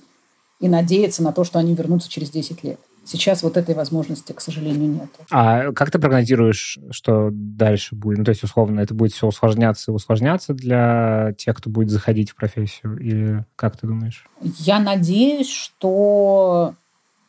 [0.60, 2.78] и надеяться на то, что они вернутся через 10 лет.
[3.04, 5.08] Сейчас вот этой возможности, к сожалению, нет.
[5.30, 8.18] А как ты прогнозируешь, что дальше будет?
[8.18, 12.30] Ну, то есть, условно, это будет все усложняться и усложняться для тех, кто будет заходить
[12.30, 12.98] в профессию?
[12.98, 14.26] Или как ты думаешь?
[14.40, 16.74] Я надеюсь, что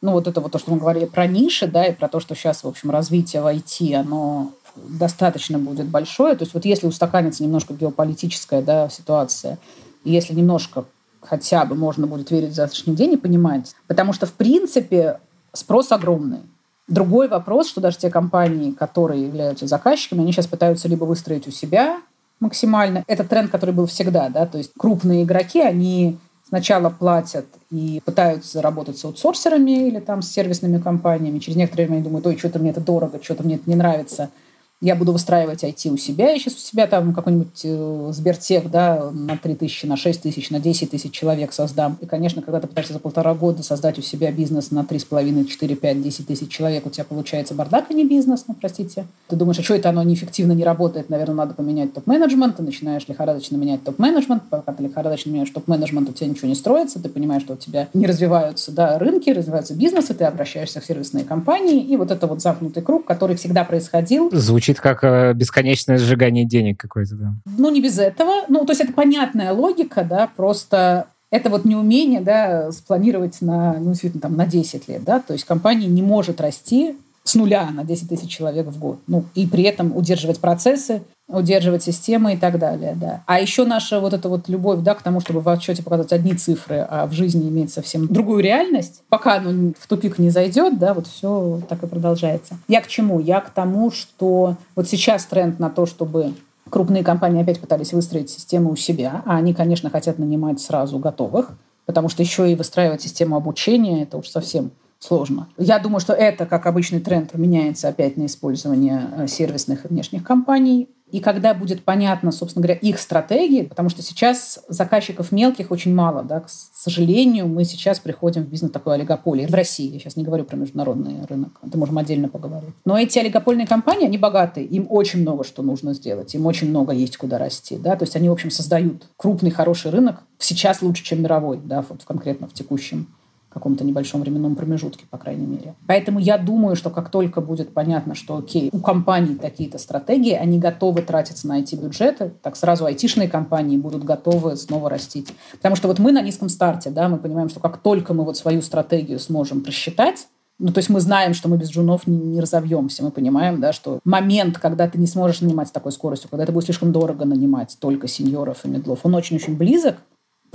[0.01, 2.35] ну, вот это вот то, что мы говорили про ниши, да, и про то, что
[2.35, 6.35] сейчас, в общем, развитие в IT, оно достаточно будет большое.
[6.35, 9.57] То есть вот если устаканится немножко геополитическая да, ситуация,
[10.03, 10.85] если немножко
[11.21, 13.73] хотя бы можно будет верить в завтрашний день и понимать.
[13.87, 15.19] Потому что, в принципе,
[15.53, 16.39] спрос огромный.
[16.87, 21.51] Другой вопрос, что даже те компании, которые являются заказчиками, они сейчас пытаются либо выстроить у
[21.51, 21.99] себя
[22.39, 23.03] максимально.
[23.07, 28.61] Это тренд, который был всегда, да, то есть крупные игроки, они сначала платят и пытаются
[28.61, 31.39] работать с аутсорсерами или там с сервисными компаниями.
[31.39, 34.29] Через некоторое время они думают, ой, что-то мне это дорого, что-то мне это не нравится–
[34.79, 39.09] я буду выстраивать IT у себя, я сейчас у себя там какой-нибудь э, Сбертех, да,
[39.11, 41.97] на 3 тысячи, на 6 тысяч, на 10 тысяч человек создам.
[41.99, 45.75] И, конечно, когда ты пытаешься за полтора года создать у себя бизнес на 3,5, 4,
[45.75, 49.07] 5, 10 тысяч человек, у тебя получается бардак, а не бизнес, ну, простите.
[49.27, 53.07] Ты думаешь, а что это оно неэффективно не работает, наверное, надо поменять топ-менеджмент, ты начинаешь
[53.07, 57.41] лихорадочно менять топ-менеджмент, пока ты лихорадочно меняешь топ-менеджмент, у тебя ничего не строится, ты понимаешь,
[57.41, 61.97] что у тебя не развиваются да, рынки, развиваются бизнесы, ты обращаешься в сервисные компании, и
[61.97, 64.29] вот это вот замкнутый круг, который всегда происходил.
[64.31, 67.33] Звучит звучит как э, бесконечное сжигание денег какое-то, да.
[67.57, 68.45] Ну, не без этого.
[68.49, 73.91] Ну, то есть это понятная логика, да, просто это вот неумение, да, спланировать на, ну,
[73.91, 76.97] действительно, там, на 10 лет, да, то есть компания не может расти
[77.27, 78.99] с нуля на 10 тысяч человек в год.
[79.07, 83.23] Ну, и при этом удерживать процессы, удерживать системы и так далее, да.
[83.25, 86.33] А еще наша вот эта вот любовь, да, к тому, чтобы в отчете показать одни
[86.33, 90.93] цифры, а в жизни иметь совсем другую реальность, пока оно в тупик не зайдет, да,
[90.93, 92.57] вот все так и продолжается.
[92.69, 93.19] Я к чему?
[93.19, 96.33] Я к тому, что вот сейчас тренд на то, чтобы
[96.69, 101.51] крупные компании опять пытались выстроить систему у себя, а они, конечно, хотят нанимать сразу готовых,
[101.85, 105.47] потому что еще и выстраивать систему обучения, это уж совсем сложно.
[105.57, 110.23] Я думаю, что это, как обычный тренд, меняется опять на использование э, сервисных и внешних
[110.23, 110.89] компаний.
[111.09, 116.21] И когда будет понятно, собственно говоря, их стратегии, потому что сейчас заказчиков мелких очень мало,
[116.23, 119.45] да, к сожалению, мы сейчас приходим в бизнес такой олигополии.
[119.45, 122.73] В России, я сейчас не говорю про международный рынок, это можем отдельно поговорить.
[122.83, 126.91] Но эти олигопольные компании, они богатые, им очень много что нужно сделать, им очень много
[126.91, 131.05] есть куда расти, да, то есть они, в общем, создают крупный, хороший рынок сейчас лучше,
[131.05, 133.07] чем мировой, да, вот конкретно в текущем
[133.49, 135.75] каком-то небольшом временном промежутке, по крайней мере.
[135.87, 140.59] Поэтому я думаю, что как только будет понятно, что, окей, у компаний такие-то стратегии, они
[140.59, 145.33] готовы тратиться на IT-бюджеты, так сразу айтишные компании будут готовы снова растить.
[145.53, 148.37] Потому что вот мы на низком старте, да, мы понимаем, что как только мы вот
[148.37, 150.27] свою стратегию сможем просчитать,
[150.59, 153.03] ну, то есть мы знаем, что мы без джунов не, не разовьемся.
[153.03, 156.51] Мы понимаем, да, что момент, когда ты не сможешь нанимать с такой скоростью, когда это
[156.51, 159.97] будет слишком дорого нанимать только сеньоров и медлов, он очень-очень близок.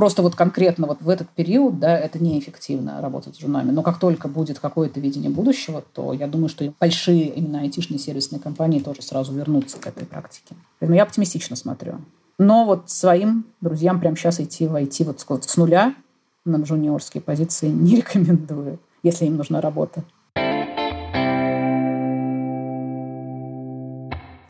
[0.02, 3.70] Просто вот конкретно вот в этот период, да, это неэффективно работать с журнами.
[3.70, 8.40] Но как только будет какое-то видение будущего, то я думаю, что большие именно айтишные сервисные
[8.40, 10.56] компании тоже сразу вернутся к этой практике.
[10.80, 12.00] Поэтому я оптимистично смотрю.
[12.36, 15.94] Но вот своим друзьям прямо сейчас идти в IT вот, вот с нуля
[16.44, 20.02] на джуниорские позиции не рекомендую, если им нужна работа.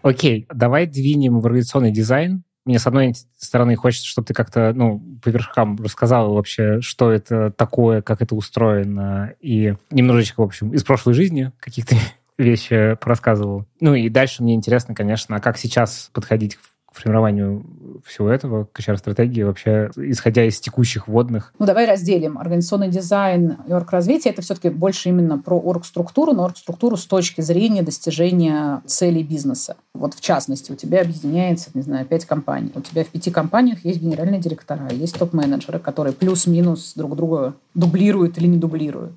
[0.01, 5.03] Окей, давай двинем в организационный дизайн мне, с одной стороны, хочется, чтобы ты как-то, ну,
[5.23, 10.85] по верхам рассказала вообще, что это такое, как это устроено, и немножечко, в общем, из
[10.85, 11.97] прошлой жизни каких-то
[12.39, 13.67] вещи рассказывал.
[13.81, 16.59] Ну и дальше мне интересно, конечно, а как сейчас подходить
[16.93, 17.65] формированию
[18.05, 21.53] всего этого, к HR-стратегии, вообще исходя из текущих вводных?
[21.59, 22.39] Ну, давай разделим.
[22.39, 27.83] Организационный дизайн и орг-развитие— это все-таки больше именно про орг-структуру, но орг-структуру с точки зрения
[27.83, 29.77] достижения целей бизнеса.
[29.95, 32.73] Вот в частности, у тебя объединяется, не знаю, пять компаний.
[32.75, 38.39] У тебя в пяти компаниях есть генеральные директора, есть топ-менеджеры, которые плюс-минус друг друга дублируют
[38.39, 39.13] или не дублируют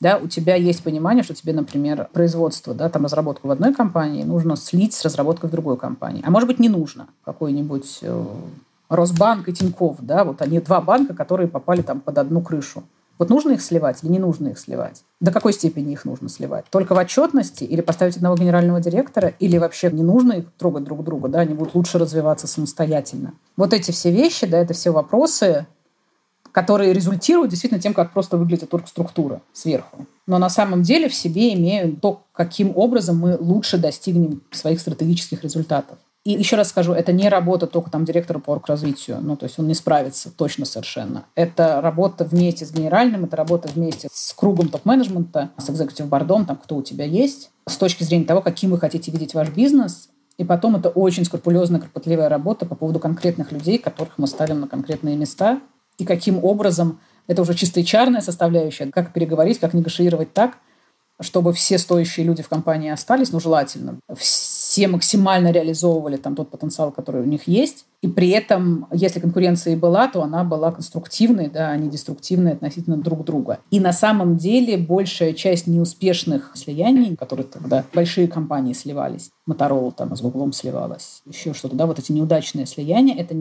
[0.00, 4.24] да, у тебя есть понимание, что тебе, например, производство, да, там разработку в одной компании
[4.24, 6.22] нужно слить с разработкой в другой компании.
[6.26, 8.24] А может быть, не нужно какой-нибудь э,
[8.88, 12.82] Росбанк и Тиньков, да, вот они два банка, которые попали там под одну крышу.
[13.18, 15.04] Вот нужно их сливать или не нужно их сливать?
[15.20, 16.64] До какой степени их нужно сливать?
[16.70, 21.04] Только в отчетности или поставить одного генерального директора, или вообще не нужно их трогать друг
[21.04, 23.34] друга, да, они будут лучше развиваться самостоятельно.
[23.56, 25.66] Вот эти все вещи, да, это все вопросы,
[26.54, 30.06] которые результируют действительно тем, как просто выглядит оргструктура сверху.
[30.28, 35.42] Но на самом деле в себе имеют то, каким образом мы лучше достигнем своих стратегических
[35.42, 35.98] результатов.
[36.22, 39.58] И еще раз скажу, это не работа только там директора по развитию, ну, то есть
[39.58, 41.24] он не справится точно совершенно.
[41.34, 46.56] Это работа вместе с генеральным, это работа вместе с кругом топ-менеджмента, с экзекутив бордом, там,
[46.56, 50.44] кто у тебя есть, с точки зрения того, каким вы хотите видеть ваш бизнес, и
[50.44, 55.16] потом это очень скрупулезная, кропотливая работа по поводу конкретных людей, которых мы ставим на конкретные
[55.16, 55.60] места,
[55.98, 60.58] и каким образом, это уже чисто HR составляющая, как переговорить, как негашировать так,
[61.20, 64.00] чтобы все стоящие люди в компании остались, ну, желательно.
[64.16, 67.86] Все максимально реализовывали там тот потенциал, который у них есть.
[68.02, 72.52] И при этом, если конкуренция и была, то она была конструктивной, да, а не деструктивной
[72.52, 73.60] относительно друг друга.
[73.70, 80.14] И на самом деле большая часть неуспешных слияний, которые тогда большие компании сливались, Motorola там
[80.16, 83.34] с Google сливалась, еще что-то, да, вот эти неудачные слияния, это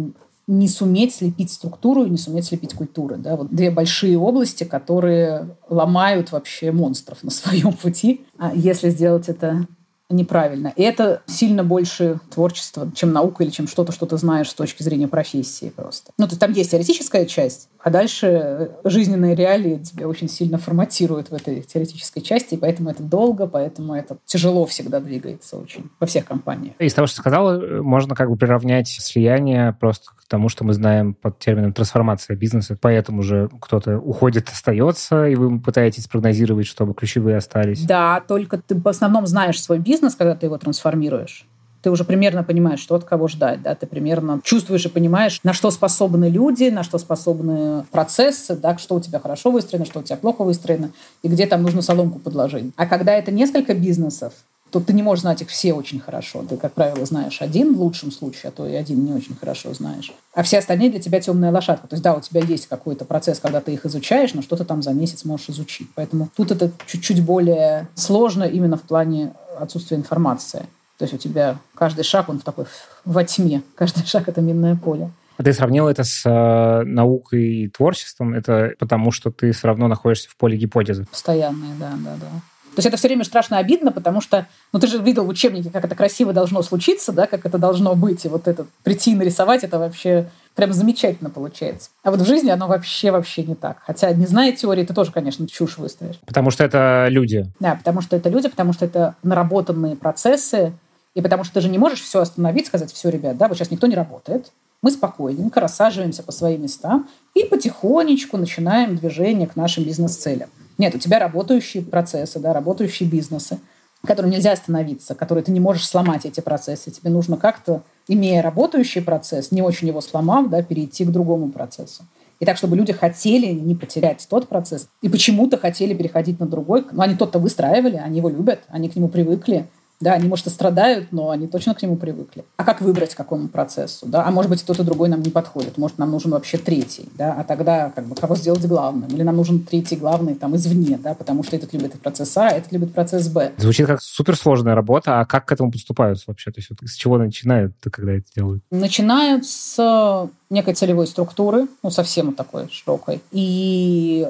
[0.48, 3.18] не суметь слепить структуру и не суметь слепить культуры.
[3.18, 3.36] Да?
[3.36, 8.22] Вот две большие области, которые ломают вообще монстров на своем пути.
[8.38, 9.68] А если сделать это
[10.10, 10.74] неправильно.
[10.76, 14.84] И это сильно больше творчество, чем наука или чем что-то, что ты знаешь с точки
[14.84, 16.12] зрения профессии просто.
[16.18, 21.34] Ну, то там есть теоретическая часть, а дальше жизненные реалии тебя очень сильно форматируют в
[21.34, 26.26] этой теоретической части, и поэтому это долго, поэтому это тяжело всегда двигается очень во всех
[26.26, 26.76] компаниях.
[26.80, 31.14] Из того, что сказала, можно как бы приравнять слияние просто к тому, что мы знаем
[31.14, 37.38] под термином трансформация бизнеса, поэтому же кто-то уходит, остается, и вы пытаетесь прогнозировать, чтобы ключевые
[37.38, 37.84] остались.
[37.84, 41.46] Да, только ты в основном знаешь свой бизнес, когда ты его трансформируешь
[41.84, 45.52] ты уже примерно понимаешь, что от кого ждать, да, ты примерно чувствуешь и понимаешь, на
[45.52, 50.04] что способны люди, на что способны процессы, да, что у тебя хорошо выстроено, что у
[50.04, 50.92] тебя плохо выстроено,
[51.24, 52.72] и где там нужно соломку подложить.
[52.78, 54.34] А когда это несколько бизнесов,
[54.74, 56.44] то ты не можешь знать их все очень хорошо.
[56.50, 59.72] Ты, как правило, знаешь один в лучшем случае, а то и один не очень хорошо
[59.76, 60.12] знаешь.
[60.34, 61.88] А все остальные для тебя темная лошадка.
[61.88, 64.66] То есть, да, у тебя есть какой-то процесс, когда ты их изучаешь, но что то
[64.66, 65.88] там за месяц можешь изучить.
[65.94, 70.66] Поэтому тут это чуть-чуть более сложно именно в плане отсутствия информации.
[70.98, 72.66] То есть у тебя каждый шаг, он в такой
[73.06, 73.62] во тьме.
[73.76, 75.12] Каждый шаг— это минное поле.
[75.38, 78.34] А ты сравнил это с э, наукой и творчеством?
[78.34, 81.06] Это потому, что ты все равно находишься в поле гипотезы?
[81.06, 82.28] Постоянные, да, да, да.
[82.76, 85.70] То есть это все время страшно обидно, потому что, ну ты же видел в учебнике,
[85.70, 89.16] как это красиво должно случиться, да, как это должно быть, и вот это прийти и
[89.16, 91.90] нарисовать, это вообще прям замечательно получается.
[92.04, 93.78] А вот в жизни оно вообще вообще не так.
[93.86, 96.20] Хотя, не зная теории, ты тоже, конечно, чушь выстроишь.
[96.26, 97.46] Потому что это люди.
[97.60, 100.74] Да, потому что это люди, потому что это наработанные процессы,
[101.16, 103.72] и потому что ты же не можешь все остановить, сказать, все, ребят, да, вот сейчас
[103.72, 109.86] никто не работает, мы спокойненько рассаживаемся по своим местам и потихонечку начинаем движение к нашим
[109.86, 110.50] бизнес-целям.
[110.78, 113.60] Нет, у тебя работающие процессы, да, работающие бизнесы,
[114.06, 116.92] которым нельзя остановиться, которые ты не можешь сломать эти процессы.
[116.92, 122.04] Тебе нужно как-то, имея работающий процесс, не очень его сломав, да, перейти к другому процессу.
[122.40, 126.86] И так, чтобы люди хотели не потерять тот процесс и почему-то хотели переходить на другой.
[126.92, 129.68] Ну, они тот-то выстраивали, они его любят, они к нему привыкли,
[130.00, 132.44] да, они, может, и страдают, но они точно к нему привыкли.
[132.58, 134.06] А как выбрать какому процессу?
[134.06, 134.26] Да?
[134.26, 135.78] А может быть, кто-то другой нам не подходит.
[135.78, 137.08] Может, нам нужен вообще третий.
[137.18, 137.36] Да?
[137.40, 139.08] А тогда как бы, кого сделать главным?
[139.10, 141.14] Или нам нужен третий главный там, извне, да?
[141.14, 143.54] потому что этот любит процесс А, этот любит процесс Б.
[143.58, 145.22] Звучит как суперсложная работа.
[145.22, 146.52] А как к этому подступаются вообще?
[146.52, 148.64] То есть вот с чего начинают, когда это делают?
[148.72, 153.22] Начинают с некой целевой структуры, ну, совсем такой широкой.
[153.32, 154.28] И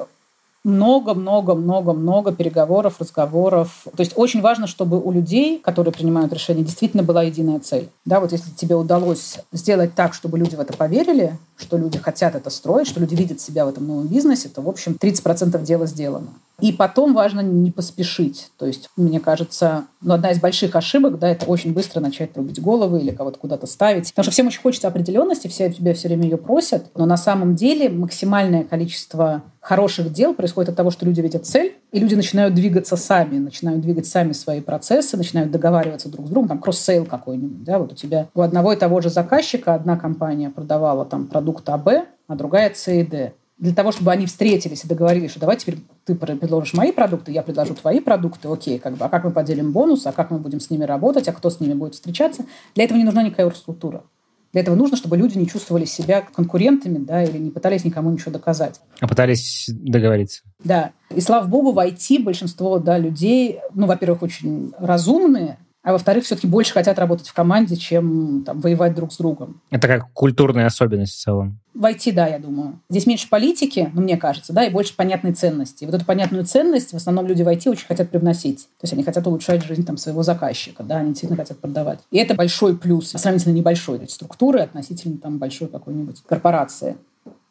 [0.64, 3.86] много-много-много-много переговоров, разговоров.
[3.96, 7.90] То есть очень важно, чтобы у людей, которые принимают решения, действительно была единая цель.
[8.06, 12.34] Да, вот если тебе удалось сделать так, чтобы люди в это поверили, что люди хотят
[12.34, 15.86] это строить, что люди видят себя в этом новом бизнесе, то, в общем, 30% дела
[15.86, 16.28] сделано.
[16.60, 18.50] И потом важно не поспешить.
[18.58, 22.60] То есть, мне кажется, ну, одна из больших ошибок, да, это очень быстро начать рубить
[22.60, 24.10] головы или кого-то куда-то ставить.
[24.10, 26.90] Потому что всем очень хочется определенности, все тебя все время ее просят.
[26.94, 31.74] Но на самом деле максимальное количество хороших дел происходит от того, что люди видят цель,
[31.90, 36.48] и люди начинают двигаться сами, начинают двигать сами свои процессы, начинают договариваться друг с другом,
[36.48, 40.50] там cross-sale какой-нибудь, да, вот у тебя у одного и того же заказчика одна компания
[40.50, 41.88] продавала там продукт АБ,
[42.26, 43.32] а другая С и Д
[43.64, 47.42] для того, чтобы они встретились и договорились, что давай теперь ты предложишь мои продукты, я
[47.42, 50.60] предложу твои продукты, окей, как бы, а как мы поделим бонус, а как мы будем
[50.60, 52.44] с ними работать, а кто с ними будет встречаться.
[52.74, 54.04] Для этого не нужна никакая структура.
[54.52, 58.32] Для этого нужно, чтобы люди не чувствовали себя конкурентами, да, или не пытались никому ничего
[58.32, 58.82] доказать.
[59.00, 60.42] А пытались договориться.
[60.62, 60.92] Да.
[61.14, 66.46] И слава богу, в IT большинство да, людей, ну, во-первых, очень разумные, а во-вторых, все-таки
[66.46, 69.60] больше хотят работать в команде, чем там, воевать друг с другом.
[69.70, 71.60] Это как культурная особенность в целом.
[71.74, 72.80] В IT, да, я думаю.
[72.88, 75.84] Здесь меньше политики, ну, мне кажется, да, и больше понятной ценности.
[75.84, 78.64] И вот эту понятную ценность в основном люди в IT очень хотят привносить.
[78.80, 81.98] То есть они хотят улучшать жизнь там, своего заказчика, да, они сильно хотят продавать.
[82.10, 86.96] И это большой плюс, сравнительно небольшой эти структуры относительно там большой какой-нибудь корпорации.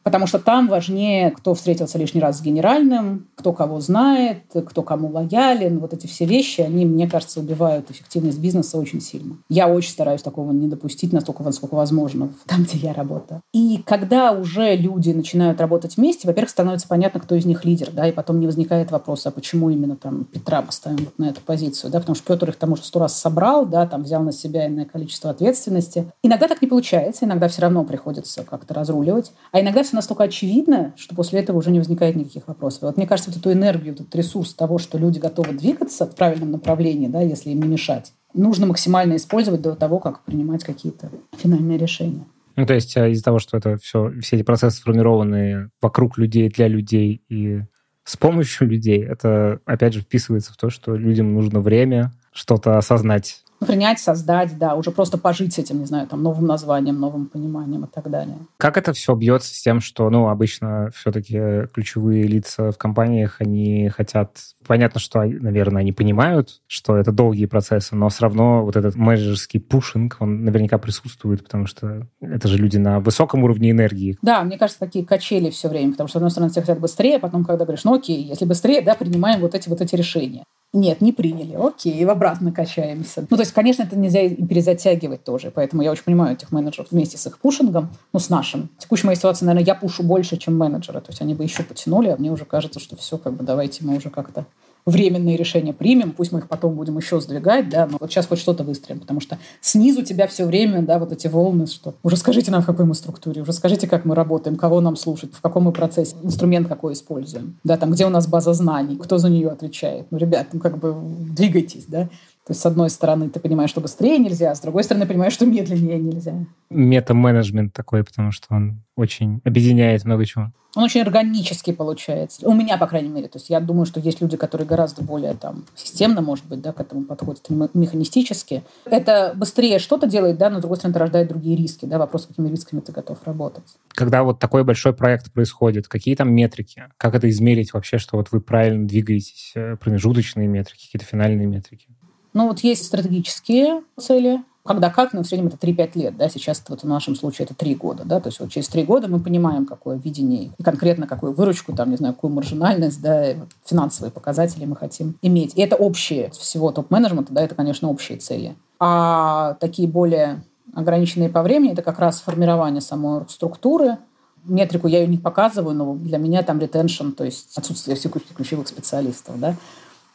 [0.04, 5.10] Потому что там важнее, кто встретился лишний раз с генеральным, кто кого знает, кто кому
[5.10, 5.80] лоялен.
[5.80, 9.38] Вот эти все вещи, они, мне кажется, убивают эффективность бизнеса очень сильно.
[9.49, 13.41] Я очень стараюсь такого не допустить настолько, насколько возможно, там, где я работаю.
[13.54, 18.08] И когда уже люди начинают работать вместе, во-первых, становится понятно, кто из них лидер, да,
[18.08, 21.91] и потом не возникает вопроса, а почему именно там Петра поставим вот на эту позицию,
[21.91, 24.68] да, потому что Петр их там уже сто раз собрал, да, там взял на себя
[24.68, 26.12] иное количество ответственности.
[26.24, 30.94] Иногда так не получается, иногда все равно приходится как-то разруливать, а иногда все настолько очевидно,
[30.98, 32.84] что после этого уже не возникает никаких вопросов.
[32.84, 36.52] Вот мне кажется, вот эту энергию, этот ресурс того, что люди готовы двигаться в правильном
[36.52, 41.78] направлении, да, если им не мешать, нужно максимально использовать до того, как принимать какие-то финальные
[41.78, 42.26] решения.
[42.56, 46.50] Ну, то есть э, из-за того, что это все, все эти процессы сформированы вокруг людей,
[46.50, 47.62] для людей и
[48.04, 53.44] с помощью людей, это, опять же, вписывается в то, что людям нужно время что-то осознать
[53.66, 57.86] принять, создать, да, уже просто пожить с этим, не знаю, там, новым названием, новым пониманием
[57.86, 58.38] и так далее.
[58.57, 63.89] Как это все бьется с тем, что, ну, обычно все-таки ключевые лица в компаниях, они
[63.89, 64.38] хотят...
[64.66, 69.59] Понятно, что, наверное, они понимают, что это долгие процессы, но все равно вот этот менеджерский
[69.59, 74.18] пушинг, он наверняка присутствует, потому что это же люди на высоком уровне энергии.
[74.22, 77.18] Да, мне кажется, такие качели все время, потому что, с одной стороны, все хотят быстрее,
[77.18, 80.43] а потом, когда говоришь, ну окей, если быстрее, да, принимаем вот эти вот эти решения.
[80.74, 81.54] Нет, не приняли.
[81.54, 83.28] Окей, в обратно качаемся.
[83.30, 85.52] Ну, то есть, конечно, это нельзя и перезатягивать тоже.
[85.54, 88.70] Поэтому я очень понимаю этих менеджеров вместе с их пушингом, ну, с нашим.
[88.80, 91.00] В текущей моей ситуации, наверное, я пушу больше, чем менеджеры.
[91.02, 93.86] То есть они бы еще потянули, а мне уже кажется, что все, как бы, давайте
[93.86, 94.46] мы уже как-то
[94.86, 98.40] временные решения примем, пусть мы их потом будем еще сдвигать, да, но вот сейчас хоть
[98.40, 102.52] что-то выстроим, потому что снизу тебя все время, да, вот эти волны, что уже скажите
[102.52, 105.64] нам, в какой мы структуре, уже скажите, как мы работаем, кого нам слушать, в каком
[105.64, 109.50] мы процессе, инструмент какой используем, да, там, где у нас база знаний, кто за нее
[109.50, 110.08] отвечает.
[110.12, 112.10] Ну, ребят, ну, как бы двигайтесь, да.
[112.46, 115.32] То есть, с одной стороны, ты понимаешь, что быстрее нельзя, а с другой стороны, понимаешь,
[115.32, 116.34] что медленнее нельзя.
[116.70, 120.52] Мета-менеджмент такой, потому что он очень объединяет много чего.
[120.76, 122.48] Он очень органический получается.
[122.48, 123.28] У меня, по крайней мере.
[123.28, 126.74] То есть я думаю, что есть люди, которые гораздо более там системно, может быть, да,
[126.74, 128.64] к этому подходят, механистически.
[128.86, 131.86] Это быстрее что-то делает, да, но, с другой стороны, это рождает другие риски.
[131.86, 133.64] Да, вопрос, какими рисками ты готов работать.
[133.89, 136.86] Когда вот такой большой проект происходит, какие там метрики?
[136.98, 139.52] Как это измерить вообще, что вот вы правильно двигаетесь?
[139.56, 141.88] Э, промежуточные метрики, какие-то финальные метрики?
[142.34, 146.64] Ну вот есть стратегические цели, когда как, но в среднем это 3-5 лет, да, сейчас
[146.70, 149.20] вот в нашем случае это 3 года, да, то есть вот через 3 года мы
[149.20, 154.66] понимаем, какое видение и конкретно какую выручку, там, не знаю, какую маржинальность, да, финансовые показатели
[154.66, 155.54] мы хотим иметь.
[155.56, 158.56] И это общие всего топ-менеджмента, да, это, конечно, общие цели.
[158.80, 163.98] А такие более ограниченные по времени, это как раз формирование самой структуры,
[164.46, 168.68] метрику я ее не показываю, но для меня там ретеншн, то есть отсутствие всех ключевых
[168.68, 169.56] специалистов, да,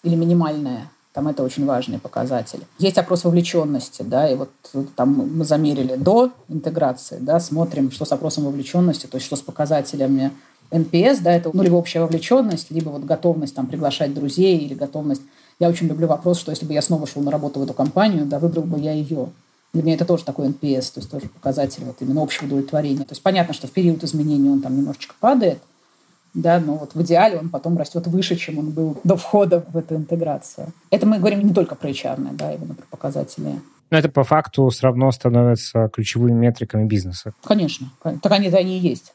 [0.02, 2.60] или минимальное там это очень важный показатель.
[2.78, 4.50] Есть опрос вовлеченности, да, и вот
[4.94, 9.40] там мы замерили до интеграции, да, смотрим, что с опросом вовлеченности, то есть что с
[9.40, 10.32] показателями
[10.70, 15.22] NPS, да, это ну, либо общая вовлеченность, либо вот готовность там приглашать друзей или готовность.
[15.58, 18.26] Я очень люблю вопрос, что если бы я снова шел на работу в эту компанию,
[18.26, 19.30] да, выбрал бы я ее.
[19.72, 23.04] Для меня это тоже такой NPS, то есть тоже показатель вот именно общего удовлетворения.
[23.04, 25.58] То есть понятно, что в период изменений он там немножечко падает,
[26.34, 29.76] да, но вот в идеале он потом растет выше, чем он был до входа в
[29.76, 30.68] эту интеграцию.
[30.90, 33.60] Это мы говорим не только про HR, да, именно про показатели.
[33.90, 37.32] Но это по факту все равно становится ключевыми метриками бизнеса.
[37.42, 37.90] Конечно.
[38.02, 39.14] Так они-то они и есть.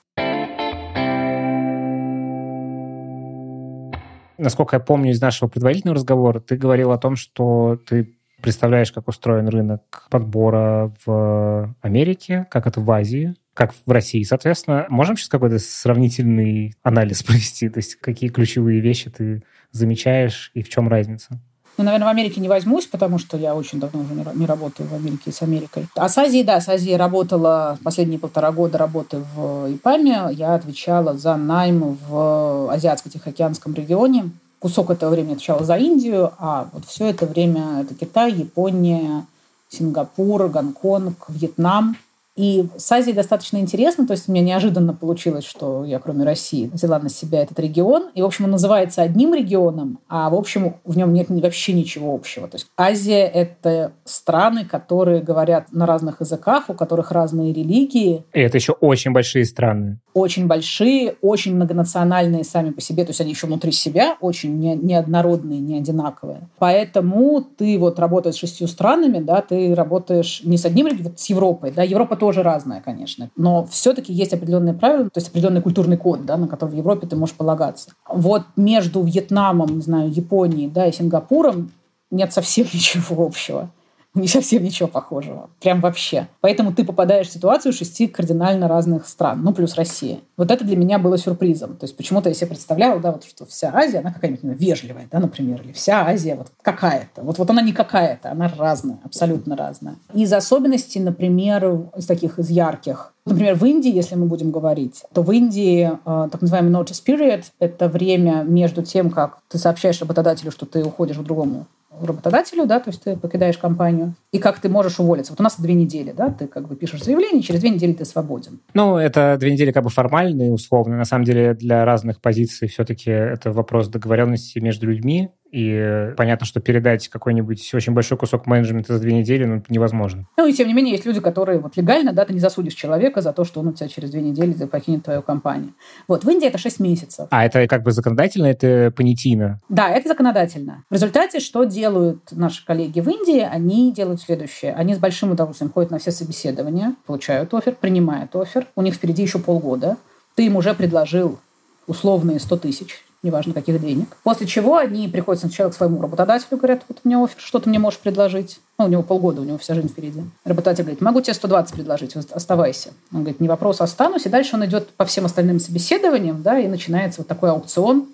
[4.38, 9.08] Насколько я помню из нашего предварительного разговора, ты говорил о том, что ты представляешь, как
[9.08, 14.22] устроен рынок подбора в Америке, как это в Азии, как в России.
[14.24, 17.70] Соответственно, можем сейчас какой-то сравнительный анализ провести?
[17.70, 21.40] То есть какие ключевые вещи ты замечаешь и в чем разница?
[21.78, 24.94] Ну, наверное, в Америке не возьмусь, потому что я очень давно уже не работаю в
[24.94, 25.88] Америке с Америкой.
[25.96, 30.28] А с Азией, да, с Азией работала последние полтора года работы в ИПАМе.
[30.34, 34.30] Я отвечала за найм в Азиатско-Тихоокеанском регионе.
[34.64, 39.26] Кусок этого времени отвечала за Индию, а вот все это время это Китай, Япония,
[39.68, 41.98] Сингапур, Гонконг, Вьетнам–
[42.36, 46.98] и с Азией достаточно интересно, то есть мне неожиданно получилось, что я кроме России взяла
[47.00, 48.10] на себя этот регион.
[48.16, 52.14] И, в общем, он называется одним регионом, а, в общем, в нем нет вообще ничего
[52.14, 52.48] общего.
[52.48, 58.24] То есть Азия— это страны, которые говорят на разных языках, у которых разные религии.
[58.34, 60.00] И это еще очень большие страны.
[60.14, 64.76] Очень большие, очень многонациональные сами по себе, то есть они еще внутри себя очень не,
[64.76, 66.50] неоднородные, не одинаковые.
[66.60, 71.30] Поэтому ты вот работаешь с шестью странами, да, ты работаешь не с одним регионом, с
[71.30, 73.30] Европой, да, Европа тоже разное, конечно.
[73.36, 77.06] Но все-таки есть определенные правила, то есть определенный культурный код, да, на который в Европе
[77.06, 77.90] ты можешь полагаться.
[78.08, 81.74] Вот между Вьетнамом, не знаю, Японией да, и Сингапуром
[82.12, 83.70] нет совсем ничего общего
[84.16, 85.50] не совсем ничего похожего.
[85.60, 86.28] Прям вообще.
[86.42, 90.20] Поэтому ты попадаешь в ситуацию шести кардинально разных стран, ну, плюс Россия.
[90.38, 91.78] Вот это для меня было сюрпризом.
[91.78, 95.08] То есть почему-то я себе представляла, да, вот что вся Азия, она какая-нибудь ну, вежливая,
[95.12, 97.24] да, например, или вся Азия вот какая-то.
[97.24, 99.96] Вот, вот она не какая-то, она разная, абсолютно разная.
[100.14, 105.22] Из особенностей, например, из таких, из ярких, Например, в Индии, если мы будем говорить, то
[105.22, 110.52] в Индии э, так называемый notice period— это время между тем, как ты сообщаешь работодателю,
[110.52, 111.66] что ты уходишь к другому
[112.02, 115.32] работодателю, да, то есть ты покидаешь компанию, и как ты можешь уволиться.
[115.34, 118.06] Вот у нас две недели, да, ты как бы пишешь заявление, через две недели ты
[118.06, 118.60] свободен.
[118.74, 120.98] Ну, это две недели как бы формальные, условно.
[120.98, 126.60] На самом деле для разных позиций все-таки это вопрос договоренности между людьми, и понятно, что
[126.60, 130.26] передать какой-нибудь очень большой кусок менеджмента за две недели ну, невозможно.
[130.36, 133.22] Ну и тем не менее есть люди, которые вот легально, да, ты не засудишь человека
[133.22, 135.74] за то, что он у тебя через две недели покинет твою компанию.
[136.08, 137.28] Вот в Индии это 6 месяцев.
[137.30, 139.60] А это как бы законодательно, это понятийно?
[139.70, 140.86] Да, это законодательно.
[140.90, 143.42] В результате что делают наши коллеги в Индии?
[143.42, 144.74] Они делают следующее.
[144.74, 148.66] Они с большим удовольствием ходят на все собеседования, получают офер, принимают офер.
[148.76, 149.98] У них впереди еще полгода.
[150.34, 151.38] Ты им уже предложил
[151.86, 154.16] условные 100 тысяч неважно каких денег.
[154.24, 157.70] После чего они приходят сначала к своему работодателю, говорят, вот у меня офер, что ты
[157.70, 158.60] мне можешь предложить?
[158.78, 160.22] Ну, у него полгода, у него вся жизнь впереди.
[160.44, 162.90] Работодатель говорит, могу тебе 120 предложить, оставайся.
[163.14, 164.26] Он говорит, не вопрос, останусь.
[164.26, 168.08] И дальше он идет по всем остальным собеседованиям, да, и начинается вот такой аукцион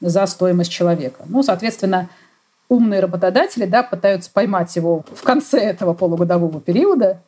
[0.00, 1.24] за стоимость человека.
[1.26, 2.08] Ну, соответственно,
[2.68, 7.20] умные работодатели, да, пытаются поймать его в конце этого полугодового периода,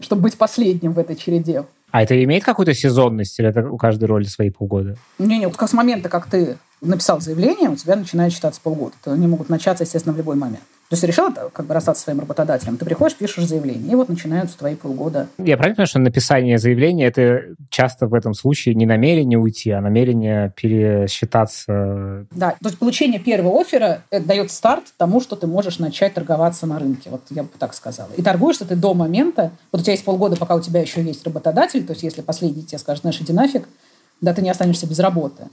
[0.00, 1.64] чтобы быть последним в этой череде.
[1.90, 4.96] А это имеет какую-то сезонность или это у каждой роли свои полгода?
[5.18, 8.94] Не-не, вот как с момента, как ты написал заявление, у тебя начинает считаться полгода.
[9.02, 10.64] То они могут начаться, естественно, в любой момент.
[10.88, 14.08] То есть решил как бы расстаться со своим работодателем, ты приходишь, пишешь заявление, и вот
[14.08, 15.26] начинаются твои полгода.
[15.36, 19.80] Я правильно понимаю, что написание заявления это часто в этом случае не намерение уйти, а
[19.80, 22.26] намерение пересчитаться?
[22.30, 26.66] Да, то есть получение первого оффера это дает старт тому, что ты можешь начать торговаться
[26.66, 28.10] на рынке, вот я бы так сказала.
[28.16, 31.24] И торгуешься ты до момента, вот у тебя есть полгода, пока у тебя еще есть
[31.24, 33.68] работодатель, то есть если последний тебе скажет, знаешь, иди нафиг,
[34.20, 35.48] да, ты не останешься без работы.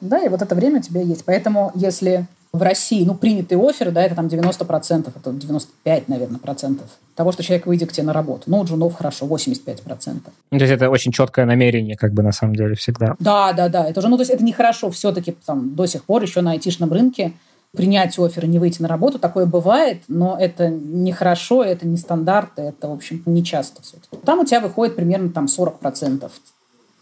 [0.00, 1.24] Да, и вот это время у тебя есть.
[1.24, 6.86] Поэтому если в России, ну, принятый офер, да, это там 90%, это 95, наверное, процентов
[7.16, 8.44] того, что человек выйдет к тебе на работу.
[8.46, 10.32] Ну, у джунов хорошо, 85 процентов.
[10.52, 13.16] Ну, то есть это очень четкое намерение, как бы, на самом деле, всегда.
[13.18, 13.88] Да, да, да.
[13.88, 16.92] Это уже, ну, то есть это нехорошо все-таки там до сих пор еще на айтишном
[16.92, 17.32] рынке
[17.72, 19.18] принять офер и не выйти на работу.
[19.18, 24.16] Такое бывает, но это нехорошо, это не стандарт, это, в общем, не часто все-таки.
[24.24, 26.32] Там у тебя выходит примерно там 40 процентов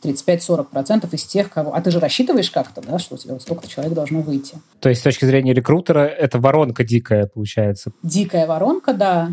[0.02, 1.74] 35-40% из тех, кого...
[1.74, 4.56] А ты же рассчитываешь как-то, да, что у тебя вот столько человек должно выйти.
[4.80, 7.92] То есть с точки зрения рекрутера это воронка дикая получается?
[8.02, 9.30] Дикая воронка, да.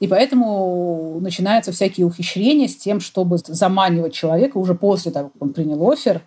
[0.00, 5.52] И поэтому начинаются всякие ухищрения с тем, чтобы заманивать человека уже после того, как он
[5.52, 6.22] принял офер.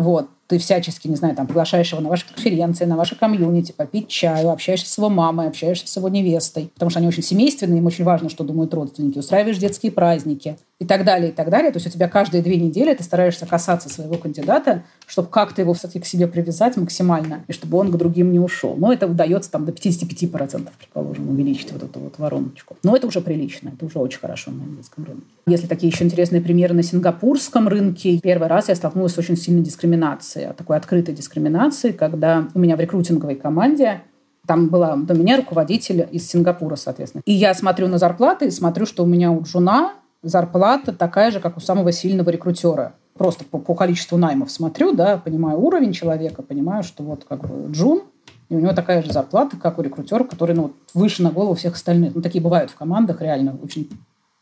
[0.00, 4.08] Вот ты всячески, не знаю, там, приглашаешь его на ваши конференции, на ваши комьюнити, попить
[4.08, 7.86] чаю, общаешься с его мамой, общаешься с его невестой, потому что они очень семейственные, им
[7.86, 11.70] очень важно, что думают родственники, устраиваешь детские праздники и так далее, и так далее.
[11.70, 15.74] То есть у тебя каждые две недели ты стараешься касаться своего кандидата, чтобы как-то его
[15.74, 18.76] все-таки к себе привязать максимально, и чтобы он к другим не ушел.
[18.76, 22.76] Но это удается там до 55%, предположим, увеличить вот эту вот вороночку.
[22.82, 25.26] Но это уже прилично, это уже очень хорошо на английском рынке.
[25.46, 29.62] Если такие еще интересные примеры на сингапурском рынке, первый раз я столкнулась с очень сильной
[29.62, 34.02] дискриминацией дискриминации, такой открытой дискриминации, когда у меня в рекрутинговой команде
[34.46, 37.22] там была до меня руководитель из Сингапура, соответственно.
[37.24, 39.92] И я смотрю на зарплаты и смотрю, что у меня у Джуна
[40.22, 42.94] зарплата такая же, как у самого сильного рекрутера.
[43.20, 47.70] Просто по, по количеству наймов смотрю, да, понимаю уровень человека, понимаю, что вот как бы
[47.70, 48.04] Джун,
[48.48, 51.74] и у него такая же зарплата, как у рекрутера, который ну, выше на голову всех
[51.74, 52.14] остальных.
[52.14, 53.90] Ну, такие бывают в командах, реально, очень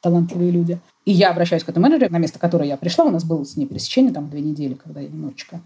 [0.01, 0.79] талантливые люди.
[1.05, 3.57] И я обращаюсь к этому менеджеру, на место которой я пришла, у нас было с
[3.57, 5.61] ней пересечение там две недели, когда я немножечко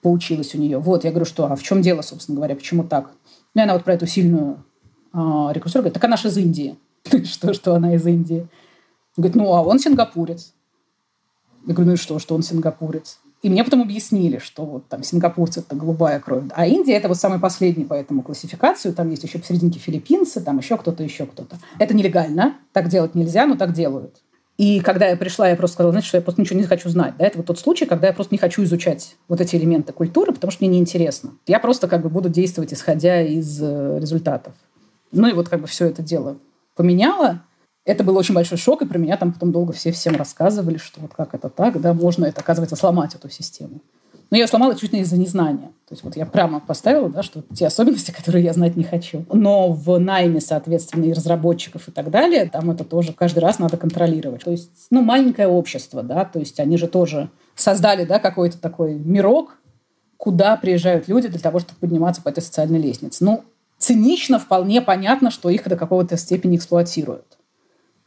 [0.00, 0.78] поучилась у нее.
[0.78, 3.10] Вот, я говорю, что, а в чем дело, собственно говоря, почему так?
[3.54, 4.64] Ну, и она вот про эту сильную
[5.12, 6.78] а, рекрутера говорит, так она же из Индии.
[7.24, 8.48] что, что она из Индии?
[9.18, 10.53] Говорит, ну, а он сингапурец.
[11.66, 13.18] Я говорю, ну и что, что он сингапурец?
[13.42, 17.18] И мне потом объяснили, что вот там сингапурцы– это голубая кровь, а Индия– это вот
[17.18, 18.94] самый последний по этому классификацию.
[18.94, 21.58] Там есть еще посерединке филиппинцы, там еще кто-то, еще кто-то.
[21.78, 24.22] Это нелегально, так делать нельзя, но так делают.
[24.56, 27.14] И когда я пришла, я просто сказала, знаете, что я просто ничего не хочу знать.
[27.18, 27.26] Да?
[27.26, 30.50] Это вот тот случай, когда я просто не хочу изучать вот эти элементы культуры, потому
[30.50, 31.32] что мне неинтересно.
[31.46, 34.54] Я просто как бы буду действовать, исходя из э, результатов.
[35.10, 36.38] Ну и вот как бы все это дело
[36.76, 37.42] поменяло.
[37.84, 41.00] Это был очень большой шок, и про меня там потом долго все всем рассказывали, что
[41.00, 43.80] вот как это так, да, можно это, оказывается, сломать эту систему.
[44.30, 45.70] Но я сломала чуть не из-за незнания.
[45.86, 49.26] То есть вот я прямо поставила, да, что те особенности, которые я знать не хочу.
[49.30, 53.76] Но в найме, соответственно, и разработчиков и так далее, там это тоже каждый раз надо
[53.76, 54.42] контролировать.
[54.44, 58.94] То есть, ну, маленькое общество, да, то есть они же тоже создали, да, какой-то такой
[58.94, 59.58] мирок,
[60.16, 63.22] куда приезжают люди для того, чтобы подниматься по этой социальной лестнице.
[63.22, 63.44] Ну,
[63.76, 67.36] цинично вполне понятно, что их до какого-то степени эксплуатируют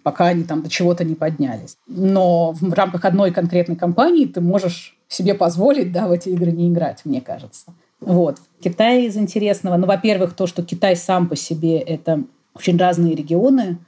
[0.08, 1.76] пока они там до чего-то не поднялись.
[1.86, 6.70] Но в рамках одной конкретной компании ты можешь себе позволить да, в эти игры не
[6.70, 7.74] играть, мне кажется.
[8.00, 8.38] Вот.
[8.64, 9.76] Китай из интересного.
[9.76, 12.24] Ну, во-первых, то, что Китай сам по себе– это
[12.56, 13.80] очень разные регионы,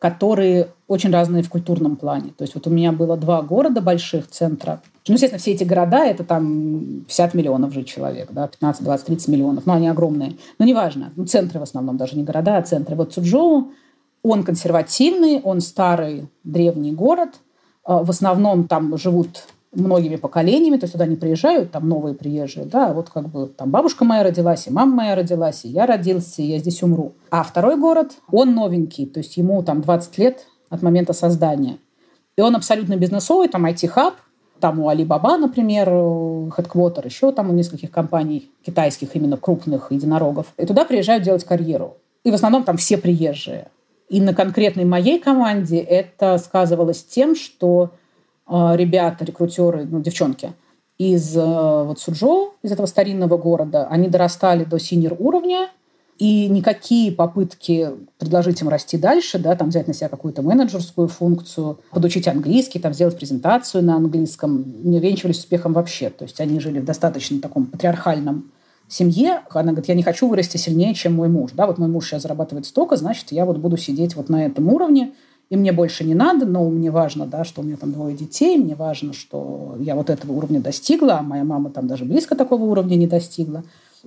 [0.00, 2.32] которые очень разные в культурном плане.
[2.36, 4.82] То есть вот у меня было два города больших центра.
[5.06, 9.28] Ну, естественно, все эти города– это там 50 миллионов же человек, да, 15, 20, 30
[9.28, 9.64] миллионов.
[9.64, 10.38] Ну, они огромные.
[10.58, 11.12] Но неважно.
[11.14, 12.96] Ну, центры в основном, даже не города, а центры.
[12.96, 13.70] Вот Цуджоу
[14.22, 17.30] он консервативный, он старый древний город.
[17.84, 22.64] А, в основном там живут многими поколениями, то есть туда не приезжают, там новые приезжие,
[22.64, 26.42] да, вот как бы там бабушка моя родилась, и мама моя родилась, и я родился,
[26.42, 27.12] и я здесь умру.
[27.30, 31.78] А второй город, он новенький, то есть ему там 20 лет от момента создания.
[32.36, 34.14] И он абсолютно бизнесовый, там IT-хаб,
[34.60, 40.46] там у Alibaba, например, Headquarter, еще там у нескольких компаний китайских, именно крупных единорогов.
[40.56, 41.96] И туда приезжают делать карьеру.
[42.24, 43.68] И в основном там все приезжие.
[44.08, 47.90] И на конкретной моей команде это сказывалось тем, что
[48.46, 50.52] э, ребята, рекрутеры, ну, девчонки
[50.98, 55.68] из э, вот Сучжоу, из этого старинного города, они дорастали до senior уровня,
[56.18, 61.78] и никакие попытки предложить им расти дальше, да, там взять на себя какую-то менеджерскую функцию,
[61.92, 66.10] подучить английский, там сделать презентацию на английском, не увенчивались успехом вообще.
[66.10, 68.50] То есть они жили в достаточно таком патриархальном
[68.88, 71.52] семье, она говорит, я не хочу вырасти сильнее, чем мой муж.
[71.54, 74.68] Да, вот мой муж сейчас зарабатывает столько, значит, я вот буду сидеть вот на этом
[74.68, 75.12] уровне,
[75.50, 78.58] и мне больше не надо, но мне важно, да, что у меня там двое детей,
[78.58, 82.64] мне важно, что я вот этого уровня достигла, а моя мама там даже близко такого
[82.64, 83.64] уровня не достигла.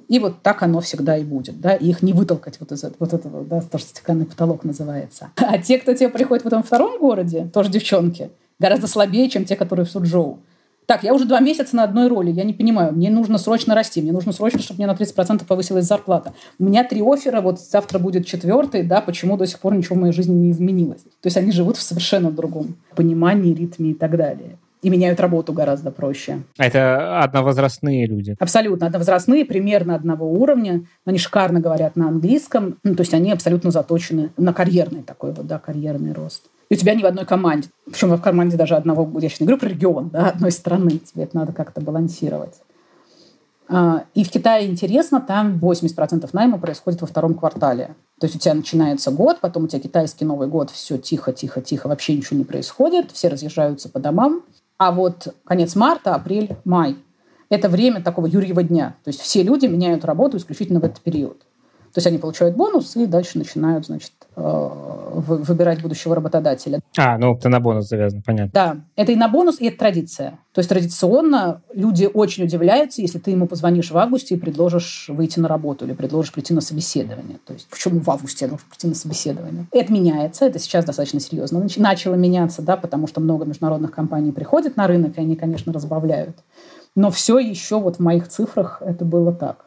[0.07, 3.13] И вот так оно всегда и будет, да, и их не вытолкать вот из вот
[3.13, 5.31] этого, да, то, что стеклянный потолок называется.
[5.35, 8.29] А те, кто тебе приходит в этом втором городе, тоже девчонки,
[8.59, 10.39] гораздо слабее, чем те, которые в Суджоу
[10.91, 14.01] так, я уже два месяца на одной роли, я не понимаю, мне нужно срочно расти,
[14.01, 16.33] мне нужно срочно, чтобы мне на 30% повысилась зарплата.
[16.59, 19.99] У меня три оффера, вот завтра будет четвертый, да, почему до сих пор ничего в
[19.99, 21.03] моей жизни не изменилось.
[21.21, 25.53] То есть они живут в совершенно другом понимании, ритме и так далее и меняют работу
[25.53, 26.39] гораздо проще.
[26.57, 28.35] А это одновозрастные люди?
[28.39, 30.85] Абсолютно одновозрастные, примерно одного уровня.
[31.05, 35.45] Они шикарно говорят на английском, ну, то есть они абсолютно заточены на карьерный такой вот,
[35.45, 37.67] да, карьерный рост и у тебя не в одной команде.
[37.85, 40.99] Причем в команде даже одного, я сейчас не говорю про регион, да, одной страны.
[40.99, 42.61] Тебе это надо как-то балансировать.
[43.67, 47.93] А, и в Китае интересно, там 80% найма происходит во втором квартале.
[48.21, 51.59] То есть у тебя начинается год, потом у тебя китайский Новый год, все тихо, тихо,
[51.59, 54.41] тихо, вообще ничего не происходит, все разъезжаются по домам.
[54.77, 56.95] А вот конец марта, апрель, май–
[57.49, 58.95] это время такого юрьего дня.
[59.03, 61.39] То есть все люди меняют работу исключительно в этот период.
[61.91, 66.79] То есть они получают бонус и дальше начинают, значит, выбирать будущего работодателя.
[66.97, 68.51] А, ну это на бонус завязано, понятно.
[68.53, 70.39] Да, это и на бонус, и это традиция.
[70.53, 75.39] То есть традиционно люди очень удивляются, если ты ему позвонишь в августе и предложишь выйти
[75.39, 77.39] на работу или предложишь прийти на собеседование.
[77.45, 79.67] То есть почему в августе я должен прийти на собеседование?
[79.71, 81.65] Это меняется, это сейчас достаточно серьезно.
[81.77, 86.37] Начало меняться, да, потому что много международных компаний приходят на рынок, и они, конечно, разбавляют.
[86.95, 89.65] Но все еще вот в моих цифрах это было так.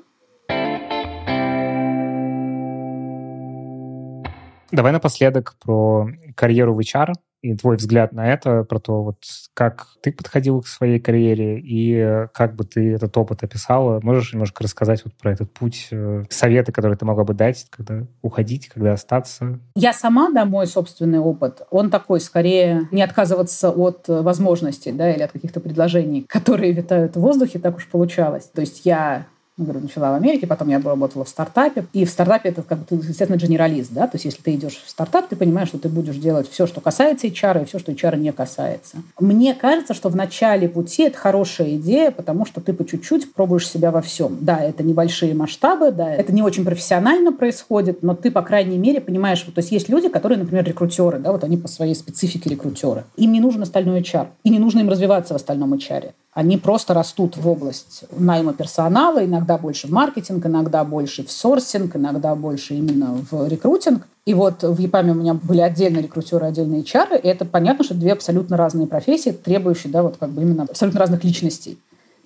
[4.74, 7.12] Давай напоследок про карьеру в HR
[7.42, 9.18] и твой взгляд на это, про то, вот
[9.52, 14.00] как ты подходил к своей карьере и как бы ты этот опыт описала.
[14.02, 18.06] Можешь немножко рассказать вот про этот путь, э, советы, которые ты могла бы дать, когда
[18.22, 19.60] уходить, когда остаться?
[19.76, 25.22] Я сама, да, мой собственный опыт, он такой, скорее, не отказываться от возможностей, да, или
[25.22, 28.50] от каких-то предложений, которые витают в воздухе, так уж получалось.
[28.52, 29.26] То есть я
[29.56, 31.86] говорю, начала в Америке, потом я работала в стартапе.
[31.92, 34.82] И в стартапе это как бы ты, естественно, генералист, да, то есть если ты идешь
[34.84, 37.92] в стартап, ты понимаешь, что ты будешь делать все, что касается HR, и все, что
[37.92, 38.96] HR не касается.
[39.20, 43.68] Мне кажется, что в начале пути это хорошая идея, потому что ты по чуть-чуть пробуешь
[43.68, 44.38] себя во всем.
[44.40, 49.00] Да, это небольшие масштабы, да, это не очень профессионально происходит, но ты, по крайней мере,
[49.00, 53.04] понимаешь, то есть есть люди, которые, например, рекрутеры, да, вот они по своей специфике рекрутеры.
[53.16, 56.94] Им не нужен остальной HR, и не нужно им развиваться в остальном HR они просто
[56.94, 62.74] растут в область найма персонала, иногда больше в маркетинг, иногда больше в сорсинг, иногда больше
[62.74, 64.06] именно в рекрутинг.
[64.26, 67.94] И вот в ЕПАМе у меня были отдельные рекрутеры, отдельные HR, и это понятно, что
[67.94, 71.78] две абсолютно разные профессии, требующие, да, вот как бы именно абсолютно разных личностей.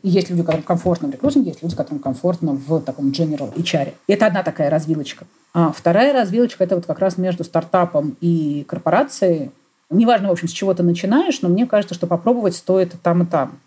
[0.03, 3.95] И есть люди, которым комфортно в рекрутинге, есть люди, которым комфортно в таком general HR.
[4.07, 5.27] Это одна такая развилочка.
[5.55, 9.51] А вторая развилочка– это вот как раз между стартапом и корпорацией.
[9.91, 13.27] Неважно, в общем, с чего ты начинаешь, но мне кажется, что попробовать стоит там и
[13.27, 13.59] там.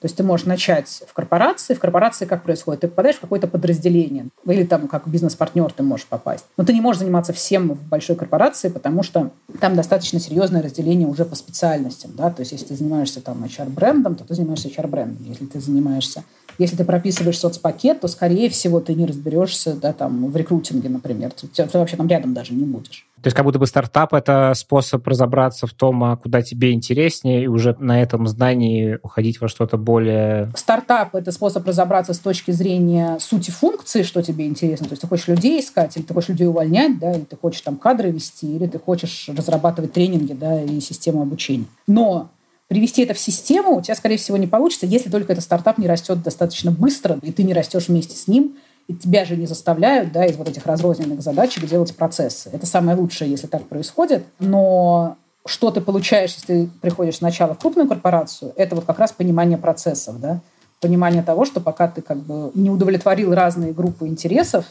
[0.00, 1.74] То есть ты можешь начать в корпорации.
[1.74, 2.82] В корпорации как происходит?
[2.82, 4.28] Ты попадаешь в какое-то подразделение.
[4.46, 6.44] Или там как бизнес-партнер ты можешь попасть.
[6.56, 9.30] Но ты не можешь заниматься всем в большой корпорации, потому что
[9.60, 12.12] там достаточно серьезное разделение уже по специальностям.
[12.16, 12.30] Да?
[12.30, 15.24] То есть если ты занимаешься там HR-брендом, то ты занимаешься HR-брендом.
[15.24, 16.24] Если ты занимаешься
[16.58, 21.30] если ты прописываешь соцпакет, то, скорее всего, ты не разберешься да, там, в рекрутинге, например.
[21.30, 23.07] Ты, ты вообще там рядом даже не будешь.
[23.22, 27.44] То есть как будто бы стартап— это способ разобраться в том, а куда тебе интереснее,
[27.44, 30.52] и уже на этом знании уходить во что-то более...
[30.54, 34.86] Стартап— это способ разобраться с точки зрения сути функции, что тебе интересно.
[34.86, 37.60] То есть ты хочешь людей искать, или ты хочешь людей увольнять, да, или ты хочешь
[37.60, 41.66] там кадры вести, или ты хочешь разрабатывать тренинги да, и систему обучения.
[41.86, 42.30] Но
[42.68, 45.88] привести это в систему у тебя, скорее всего, не получится, если только этот стартап не
[45.88, 48.56] растет достаточно быстро, и ты не растешь вместе с ним,
[48.88, 52.50] и тебя же не заставляют да, из вот этих разрозненных задачек делать процессы.
[52.52, 54.24] Это самое лучшее, если так происходит.
[54.40, 59.12] Но что ты получаешь, если ты приходишь сначала в крупную корпорацию, это вот как раз
[59.12, 60.40] понимание процессов, да?
[60.80, 64.64] понимание того, что пока ты как бы не удовлетворил разные группы интересов,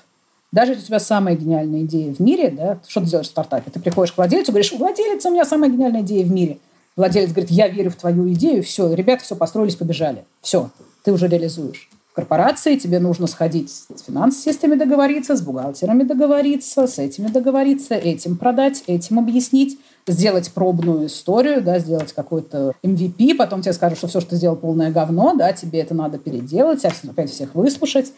[0.51, 3.69] даже если у тебя самая гениальная идея в мире, да, что ты делаешь в стартапе?
[3.69, 6.57] Ты приходишь к владельцу, говоришь, владелец, у меня самая гениальная идея в мире.
[6.95, 10.23] Владелец говорит, я верю в твою идею, все, ребята все построились, побежали.
[10.41, 10.69] Все,
[11.03, 11.89] ты уже реализуешь.
[12.17, 18.83] Корпорации тебе нужно сходить с финансистами договориться, с бухгалтерами договориться, с этими договориться, этим продать,
[18.87, 24.31] этим объяснить, сделать пробную историю, да, сделать какой-то MVP, потом тебе скажут, что все, что
[24.31, 28.11] ты сделал, полное говно, да, тебе это надо переделать, опять всех выслушать.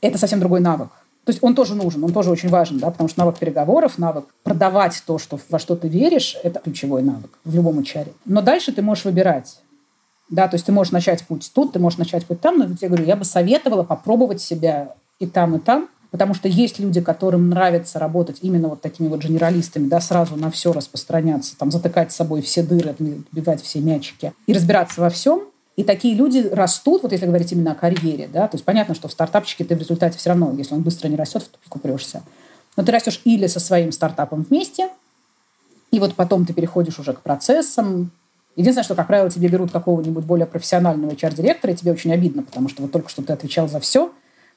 [0.00, 0.88] Это совсем другой навык.
[1.26, 4.24] То есть он тоже нужен, он тоже очень важен, да, потому что навык переговоров, навык
[4.42, 8.08] продавать то, что, во что ты веришь, это ключевой навык в любом HR.
[8.24, 9.58] Но дальше ты можешь выбирать.
[10.30, 12.88] Да, то есть ты можешь начать путь тут, ты можешь начать путь там, но я
[12.88, 17.48] говорю, я бы советовала попробовать себя и там, и там, потому что есть люди, которым
[17.48, 22.16] нравится работать именно вот такими вот генералистами, да, сразу на все распространяться, там, затыкать с
[22.16, 25.42] собой все дыры, отбивать все мячики и разбираться во всем.
[25.76, 29.06] И такие люди растут, вот если говорить именно о карьере, да, то есть понятно, что
[29.06, 32.22] в стартапчике ты в результате все равно, если он быстро не растет, в тупик упрешься.
[32.76, 34.90] Но ты растешь или со своим стартапом вместе,
[35.90, 38.10] и вот потом ты переходишь уже к процессам.
[38.58, 42.68] Единственное, что, как правило, тебе берут какого-нибудь более профессионального HR-директора, и тебе очень обидно, потому
[42.68, 44.10] что вот только что ты отвечал за все,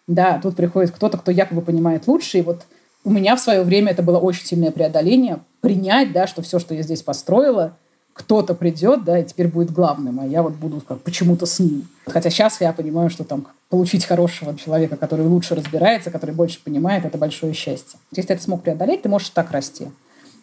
[0.08, 2.64] да, тут приходит кто-то, кто якобы понимает лучше, и вот
[3.04, 6.74] у меня в свое время это было очень сильное преодоление, принять, да, что все, что
[6.74, 7.78] я здесь построила,
[8.14, 11.88] кто-то придет, да, и теперь будет главным, а я вот буду как почему-то с ним.
[12.08, 17.06] Хотя сейчас я понимаю, что там получить хорошего человека, который лучше разбирается, который больше понимает,
[17.06, 17.99] это большое счастье.
[18.10, 19.89] Если ты это смог преодолеть, ты можешь так расти.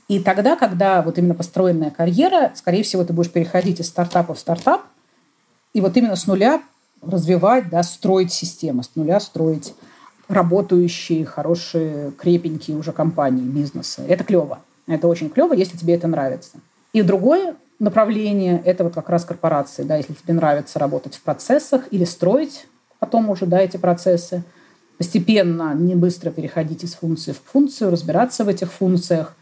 [0.08, 4.38] И тогда, когда вот именно построенная карьера, скорее всего, ты будешь переходить из стартапа в
[4.38, 4.82] стартап,
[5.74, 6.62] и вот именно с нуля
[7.02, 9.74] развивать, да, строить систему, с нуля строить
[10.28, 14.02] работающие, хорошие, крепенькие уже компании, бизнесы.
[14.08, 14.60] Это клево.
[14.86, 16.58] Это очень клево, если тебе это нравится.
[16.92, 19.82] И другое направление– это вот как раз корпорации.
[19.82, 22.66] Да, если тебе нравится работать в процессах или строить
[22.98, 24.42] потом уже да, эти процессы,
[24.96, 29.34] постепенно, не быстро переходить из функции в функцию, разбираться в этих функциях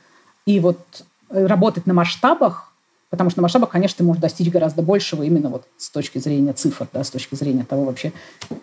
[0.47, 0.78] и вот
[1.28, 2.72] работать на масштабах,
[3.11, 6.53] потому что на масштабах, конечно, ты можешь достичь гораздо большего именно вот с точки зрения
[6.53, 8.12] цифр, да, с точки зрения того вообще,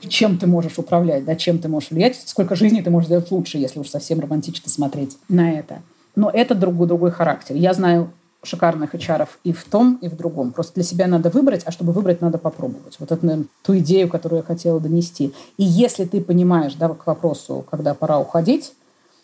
[0.08, 3.58] чем ты можешь управлять, да, чем ты можешь влиять, сколько жизни ты можешь сделать лучше,
[3.58, 5.82] если уж совсем романтично смотреть на это.
[6.16, 7.56] Но это другой, другой характер.
[7.56, 8.12] Я знаю
[8.44, 10.52] шикарных HR и в том, и в другом.
[10.52, 12.98] Просто для себя надо выбрать, а чтобы выбрать, надо попробовать.
[13.00, 15.34] Вот это, наверное, ту идею, которую я хотела донести.
[15.58, 18.74] И если ты понимаешь, да, к вопросу, когда пора уходить,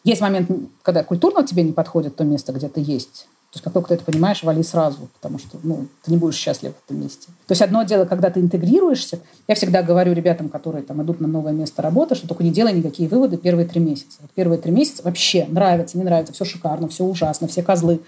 [0.04, 0.50] есть момент,
[0.82, 3.28] когда культурно тебе не подходит то место, где ты есть.
[3.52, 6.36] То есть как только ты это понимаешь, вали сразу, потому что ну, ты не будешь
[6.36, 7.30] счастлив в этом месте.
[7.48, 11.28] То есть одно дело, когда ты интегрируешься, я всегда говорю ребятам, которые там идут на
[11.28, 14.20] новое место работы, что только не делай никакие выводы первые три месяца.
[14.22, 18.02] Вот первые три месяца вообще нравится, не нравится, все шикарно, все ужасно, все козлы.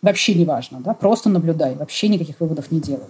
[0.00, 3.08] Вообще не важно, да, просто наблюдай, вообще никаких выводов не делай.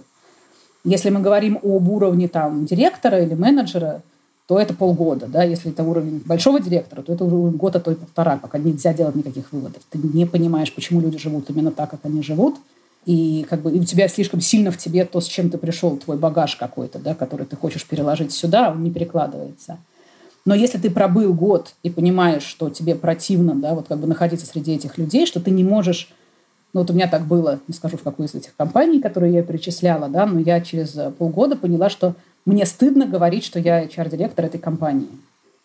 [0.83, 4.01] Если мы говорим об уровне там, директора или менеджера,
[4.47, 5.27] то это полгода.
[5.27, 5.43] Да?
[5.43, 9.15] Если это уровень большого директора, то это уровень года, то и полтора, пока нельзя делать
[9.15, 9.83] никаких выводов.
[9.89, 12.55] Ты не понимаешь, почему люди живут именно так, как они живут,
[13.05, 15.97] и как бы и у тебя слишком сильно в тебе то, с чем ты пришел,
[15.97, 19.77] твой багаж какой-то, да, который ты хочешь переложить сюда, он не перекладывается.
[20.45, 24.45] Но если ты пробыл год и понимаешь, что тебе противно, да, вот как бы находиться
[24.45, 26.09] среди этих людей, что ты не можешь
[26.73, 29.41] ну, вот у меня так было, не скажу, в какой из этих компаний, которые я
[29.41, 32.13] перечисляла, да, но я через э, полгода поняла, что
[32.47, 35.09] мне стыдно говорить, что я HR-директор этой компании.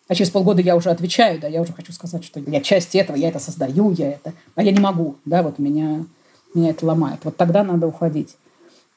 [0.09, 3.15] А через полгода я уже отвечаю, да, я уже хочу сказать, что я часть этого,
[3.15, 4.33] я это создаю, я это...
[4.55, 6.05] А я не могу, да, вот меня,
[6.53, 7.21] меня это ломает.
[7.23, 8.35] Вот тогда надо уходить.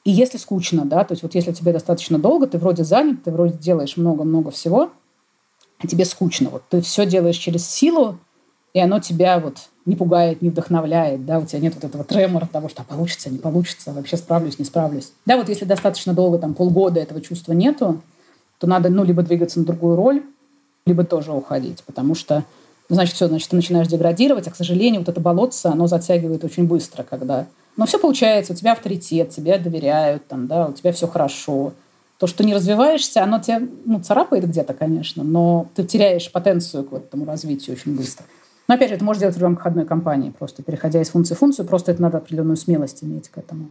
[0.04, 3.30] И если скучно, да, то есть вот если тебе достаточно долго, ты вроде занят, ты
[3.30, 4.90] вроде делаешь много-много всего,
[5.78, 6.50] а тебе скучно.
[6.50, 8.18] Вот ты все делаешь через силу,
[8.74, 12.46] и оно тебя вот не пугает, не вдохновляет, да, у тебя нет вот этого тремора
[12.46, 15.12] того, что а получится, не получится, вообще справлюсь, не справлюсь.
[15.24, 18.02] Да, вот если достаточно долго, там, полгода этого чувства нету,
[18.58, 20.22] то надо, ну, либо двигаться на другую роль,
[20.86, 22.44] либо тоже уходить, потому что,
[22.88, 26.44] ну, значит, все, значит, ты начинаешь деградировать, а, к сожалению, вот это болотце, оно затягивает
[26.44, 27.46] очень быстро, когда...
[27.76, 31.74] Но все получается, у тебя авторитет, тебе доверяют, там, да, у тебя все хорошо.
[32.18, 36.92] То, что не развиваешься, оно тебя, ну, царапает где-то, конечно, но ты теряешь потенцию к
[36.94, 38.24] этому развитию очень быстро.
[38.68, 41.38] Но опять же, это можно делать в рамках одной компании, просто переходя из функции в
[41.38, 43.70] функцию, просто это надо определенную смелость иметь к этому.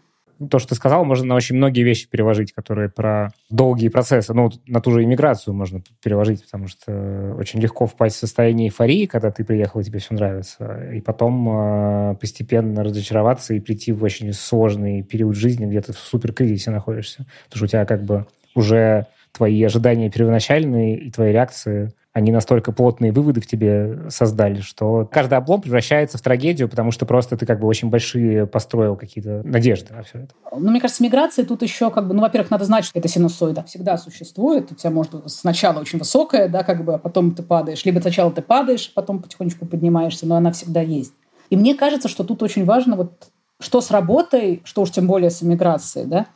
[0.50, 4.34] То, что ты сказал, можно на очень многие вещи переложить, которые про долгие процессы.
[4.34, 9.06] Ну, на ту же иммиграцию можно переложить, потому что очень легко впасть в состояние эйфории,
[9.06, 14.04] когда ты приехал, и тебе все нравится, и потом э, постепенно разочароваться и прийти в
[14.04, 17.26] очень сложный период жизни, где ты в суперкризисе находишься.
[17.46, 18.26] Потому что у тебя как бы
[18.56, 25.06] уже твои ожидания первоначальные и твои реакции они настолько плотные выводы в тебе создали, что
[25.12, 29.42] каждый облом превращается в трагедию, потому что просто ты как бы очень большие построил какие-то
[29.44, 30.30] надежды на все это.
[30.58, 33.64] Ну, мне кажется, миграция тут еще как бы, ну, во-первых, надо знать, что эта синусоида
[33.64, 34.72] всегда существует.
[34.72, 37.84] У тебя может сначала очень высокая, да, как бы, а потом ты падаешь.
[37.84, 41.14] Либо сначала ты падаешь, потом потихонечку поднимаешься, но она всегда есть.
[41.50, 43.28] И мне кажется, что тут очень важно вот
[43.60, 46.28] что с работой, что уж тем более с иммиграцией, да,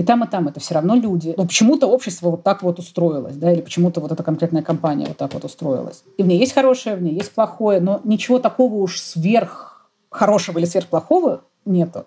[0.00, 1.34] и там, и там это все равно люди.
[1.36, 5.18] Но почему-то общество вот так вот устроилось, да, или почему-то вот эта конкретная компания вот
[5.18, 6.04] так вот устроилась.
[6.16, 10.58] И в ней есть хорошее, в ней есть плохое, но ничего такого уж сверх хорошего
[10.58, 12.06] или сверхплохого нету.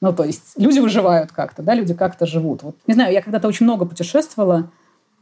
[0.00, 2.62] Ну, то есть люди выживают как-то, да, люди как-то живут.
[2.62, 4.70] Вот, не знаю, я когда-то очень много путешествовала,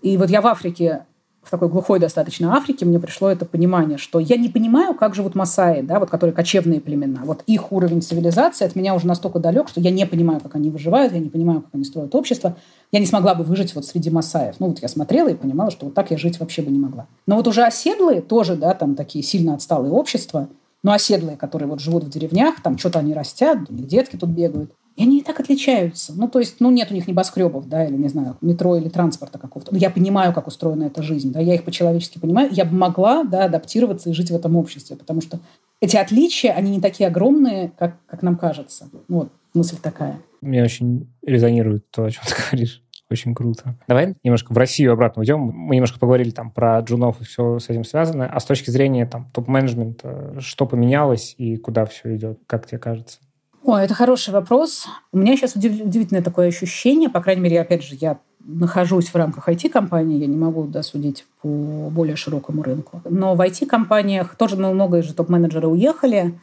[0.02, 1.06] и вот я в Африке
[1.42, 5.34] в такой глухой достаточно Африке мне пришло это понимание, что я не понимаю, как живут
[5.34, 7.22] масаи, да, вот которые кочевные племена.
[7.24, 10.70] Вот их уровень цивилизации от меня уже настолько далек, что я не понимаю, как они
[10.70, 12.56] выживают, я не понимаю, как они строят общество.
[12.92, 14.56] Я не смогла бы выжить вот среди масаев.
[14.60, 17.06] Ну вот я смотрела и понимала, что вот так я жить вообще бы не могла.
[17.26, 20.48] Но вот уже оседлые тоже, да, там такие сильно отсталые общества,
[20.84, 24.30] но оседлые, которые вот живут в деревнях, там что-то они растят, у них детки тут
[24.30, 24.72] бегают.
[24.96, 26.12] И они и так отличаются.
[26.14, 29.38] Ну, то есть, ну, нет у них небоскребов, да, или, не знаю, метро или транспорта
[29.38, 29.72] какого-то.
[29.72, 32.50] Но я понимаю, как устроена эта жизнь, да, я их по-человечески понимаю.
[32.52, 35.40] Я бы могла, да, адаптироваться и жить в этом обществе, потому что
[35.80, 38.88] эти отличия, они не такие огромные, как, как нам кажется.
[39.08, 40.20] Ну, вот, мысль такая.
[40.40, 42.82] Мне очень резонирует то, о чем ты говоришь.
[43.10, 43.76] Очень круто.
[43.88, 45.40] Давай немножко в Россию обратно уйдем.
[45.40, 48.26] Мы немножко поговорили там про джунов и все с этим связано.
[48.26, 53.18] А с точки зрения там топ-менеджмента, что поменялось и куда все идет, как тебе кажется?
[53.64, 54.86] Ой, это хороший вопрос.
[55.12, 59.48] У меня сейчас удивительное такое ощущение, по крайней мере, опять же, я нахожусь в рамках
[59.48, 63.00] IT-компании, я не могу досудить по более широкому рынку.
[63.08, 66.34] Но в IT-компаниях тоже ну, много же топ-менеджеры уехали,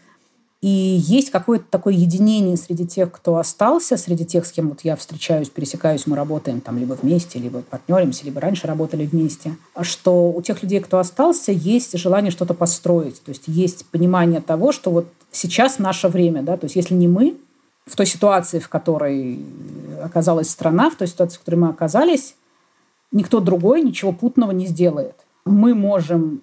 [0.61, 4.95] и есть какое-то такое единение среди тех, кто остался, среди тех, с кем вот я
[4.95, 10.41] встречаюсь, пересекаюсь, мы работаем там либо вместе, либо партнеримся, либо раньше работали вместе, что у
[10.41, 13.21] тех людей, кто остался, есть желание что-то построить.
[13.23, 16.43] То есть есть понимание того, что вот сейчас наше время.
[16.43, 16.57] Да?
[16.57, 17.37] То есть если не мы,
[17.85, 19.39] в той ситуации, в которой
[20.03, 22.35] оказалась страна, в той ситуации, в которой мы оказались,
[23.11, 25.15] никто другой ничего путного не сделает.
[25.45, 26.41] Мы можем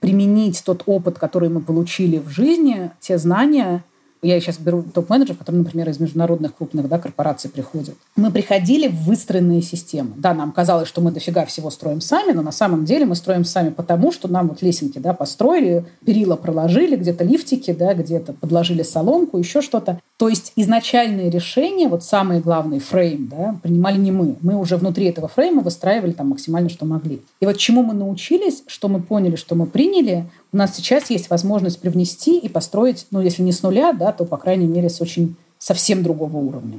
[0.00, 3.84] применить тот опыт, который мы получили в жизни, те знания,
[4.24, 7.94] я сейчас беру топ-менеджеров, которые, например, из международных крупных да, корпораций приходят.
[8.16, 10.12] Мы приходили в выстроенные системы.
[10.16, 13.44] Да, нам казалось, что мы дофига всего строим сами, но на самом деле мы строим
[13.44, 18.82] сами потому, что нам вот лесенки да, построили, перила проложили, где-то лифтики, да, где-то подложили
[18.82, 20.00] соломку, еще что-то.
[20.16, 24.36] То есть изначальные решения, вот самый главный фрейм, да, принимали не мы.
[24.40, 27.20] Мы уже внутри этого фрейма выстраивали там максимально, что могли.
[27.40, 31.30] И вот чему мы научились, что мы поняли, что мы приняли, у нас сейчас есть
[31.30, 35.00] возможность привнести и построить, ну, если не с нуля, да, то, по крайней мере, с
[35.00, 36.78] очень совсем другого уровня.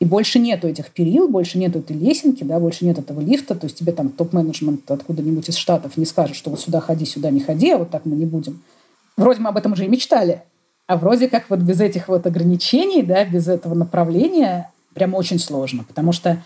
[0.00, 3.66] И больше нету этих перил, больше нету этой лесенки, да, больше нет этого лифта, то
[3.66, 7.40] есть тебе там топ-менеджмент откуда-нибудь из Штатов не скажет, что вот сюда ходи, сюда не
[7.40, 8.62] ходи, а вот так мы не будем.
[9.18, 10.42] Вроде мы об этом уже и мечтали,
[10.86, 15.84] а вроде как вот без этих вот ограничений, да, без этого направления прям очень сложно,
[15.84, 16.42] потому что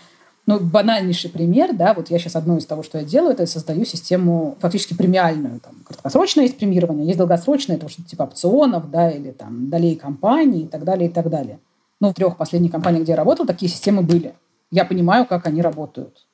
[0.49, 3.47] ну, банальнейший пример, да, вот я сейчас одно из того, что я делаю, это я
[3.47, 5.59] создаю систему фактически премиальную.
[5.59, 10.61] Там, краткосрочное есть премирование, есть долгосрочное, это что-то типа опционов, да, или там долей компаний
[10.61, 11.59] и так далее, и так далее.
[11.99, 14.33] Ну, в трех последних компаниях, где я работал, такие системы были.
[14.71, 16.25] Я понимаю, как они работают.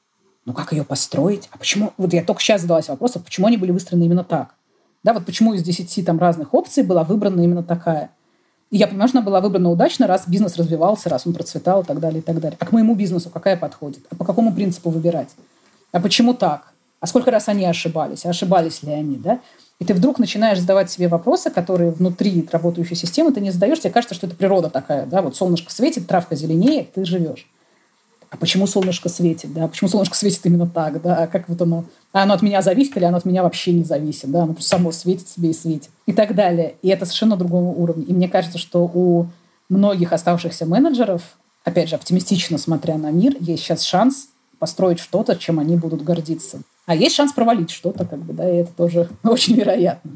[0.45, 1.49] Но как ее построить?
[1.51, 1.91] А почему?
[1.97, 4.55] Вот я только сейчас задалась вопросом, почему они были выстроены именно так?
[5.03, 8.11] Да, вот почему из десяти там разных опций была выбрана именно такая?
[8.75, 11.85] И я понимаю, что она была выбрана удачно, раз бизнес развивался, раз он процветал и
[11.85, 12.57] так далее, и так далее.
[12.59, 14.03] А к моему бизнесу какая подходит?
[14.09, 15.29] А по какому принципу выбирать?
[15.93, 16.73] А почему так?
[16.99, 18.25] А сколько раз они ошибались?
[18.25, 19.39] А ошибались ли они, да?
[19.79, 23.79] И ты вдруг начинаешь задавать себе вопросы, которые внутри работающей системы ты не задаешь.
[23.79, 25.21] Тебе кажется, что это природа такая, да?
[25.21, 27.47] Вот солнышко светит, травка зеленеет, ты живешь.
[28.29, 32.23] А почему солнышко светит, да, почему солнышко светит именно так, да, как вот оно, а
[32.23, 34.91] оно от меня зависит или оно от меня вообще не зависит, да, оно просто само
[34.91, 36.75] светит себе и светит и так далее.
[36.81, 38.03] И это совершенно другого уровня.
[38.05, 39.27] И мне кажется, что у
[39.69, 41.21] многих оставшихся менеджеров,
[41.63, 46.61] опять же, оптимистично смотря на мир, есть сейчас шанс построить что-то, чем они будут гордиться.
[46.85, 50.11] А есть шанс провалить что-то, как бы, да, и это тоже очень вероятно.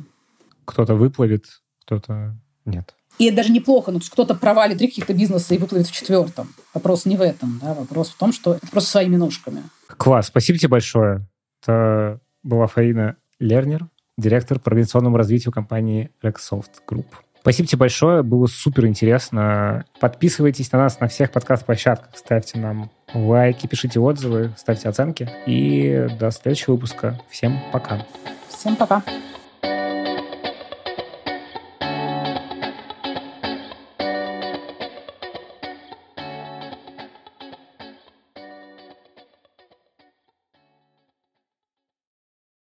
[0.66, 1.46] Кто-то выплывет,
[1.86, 2.36] кто-то
[2.66, 2.96] нет.
[3.20, 6.54] И это даже неплохо, ну, кто-то провалит три каких-то бизнеса и выплывет в четвертом.
[6.74, 9.62] Вопрос не в этом, да, вопрос в том, что это просто своими ножками.
[9.88, 11.28] Класс, спасибо тебе большое.
[11.62, 17.06] Это была Фаина Лернер, директор по организационному развитию компании Rexsoft Group.
[17.42, 19.86] Спасибо тебе большое, было супер интересно.
[20.00, 25.30] Подписывайтесь на нас на всех подкаст-площадках, ставьте нам лайки, пишите отзывы, ставьте оценки.
[25.46, 27.20] И до следующего выпуска.
[27.30, 28.06] Всем пока.
[28.50, 29.04] Всем пока.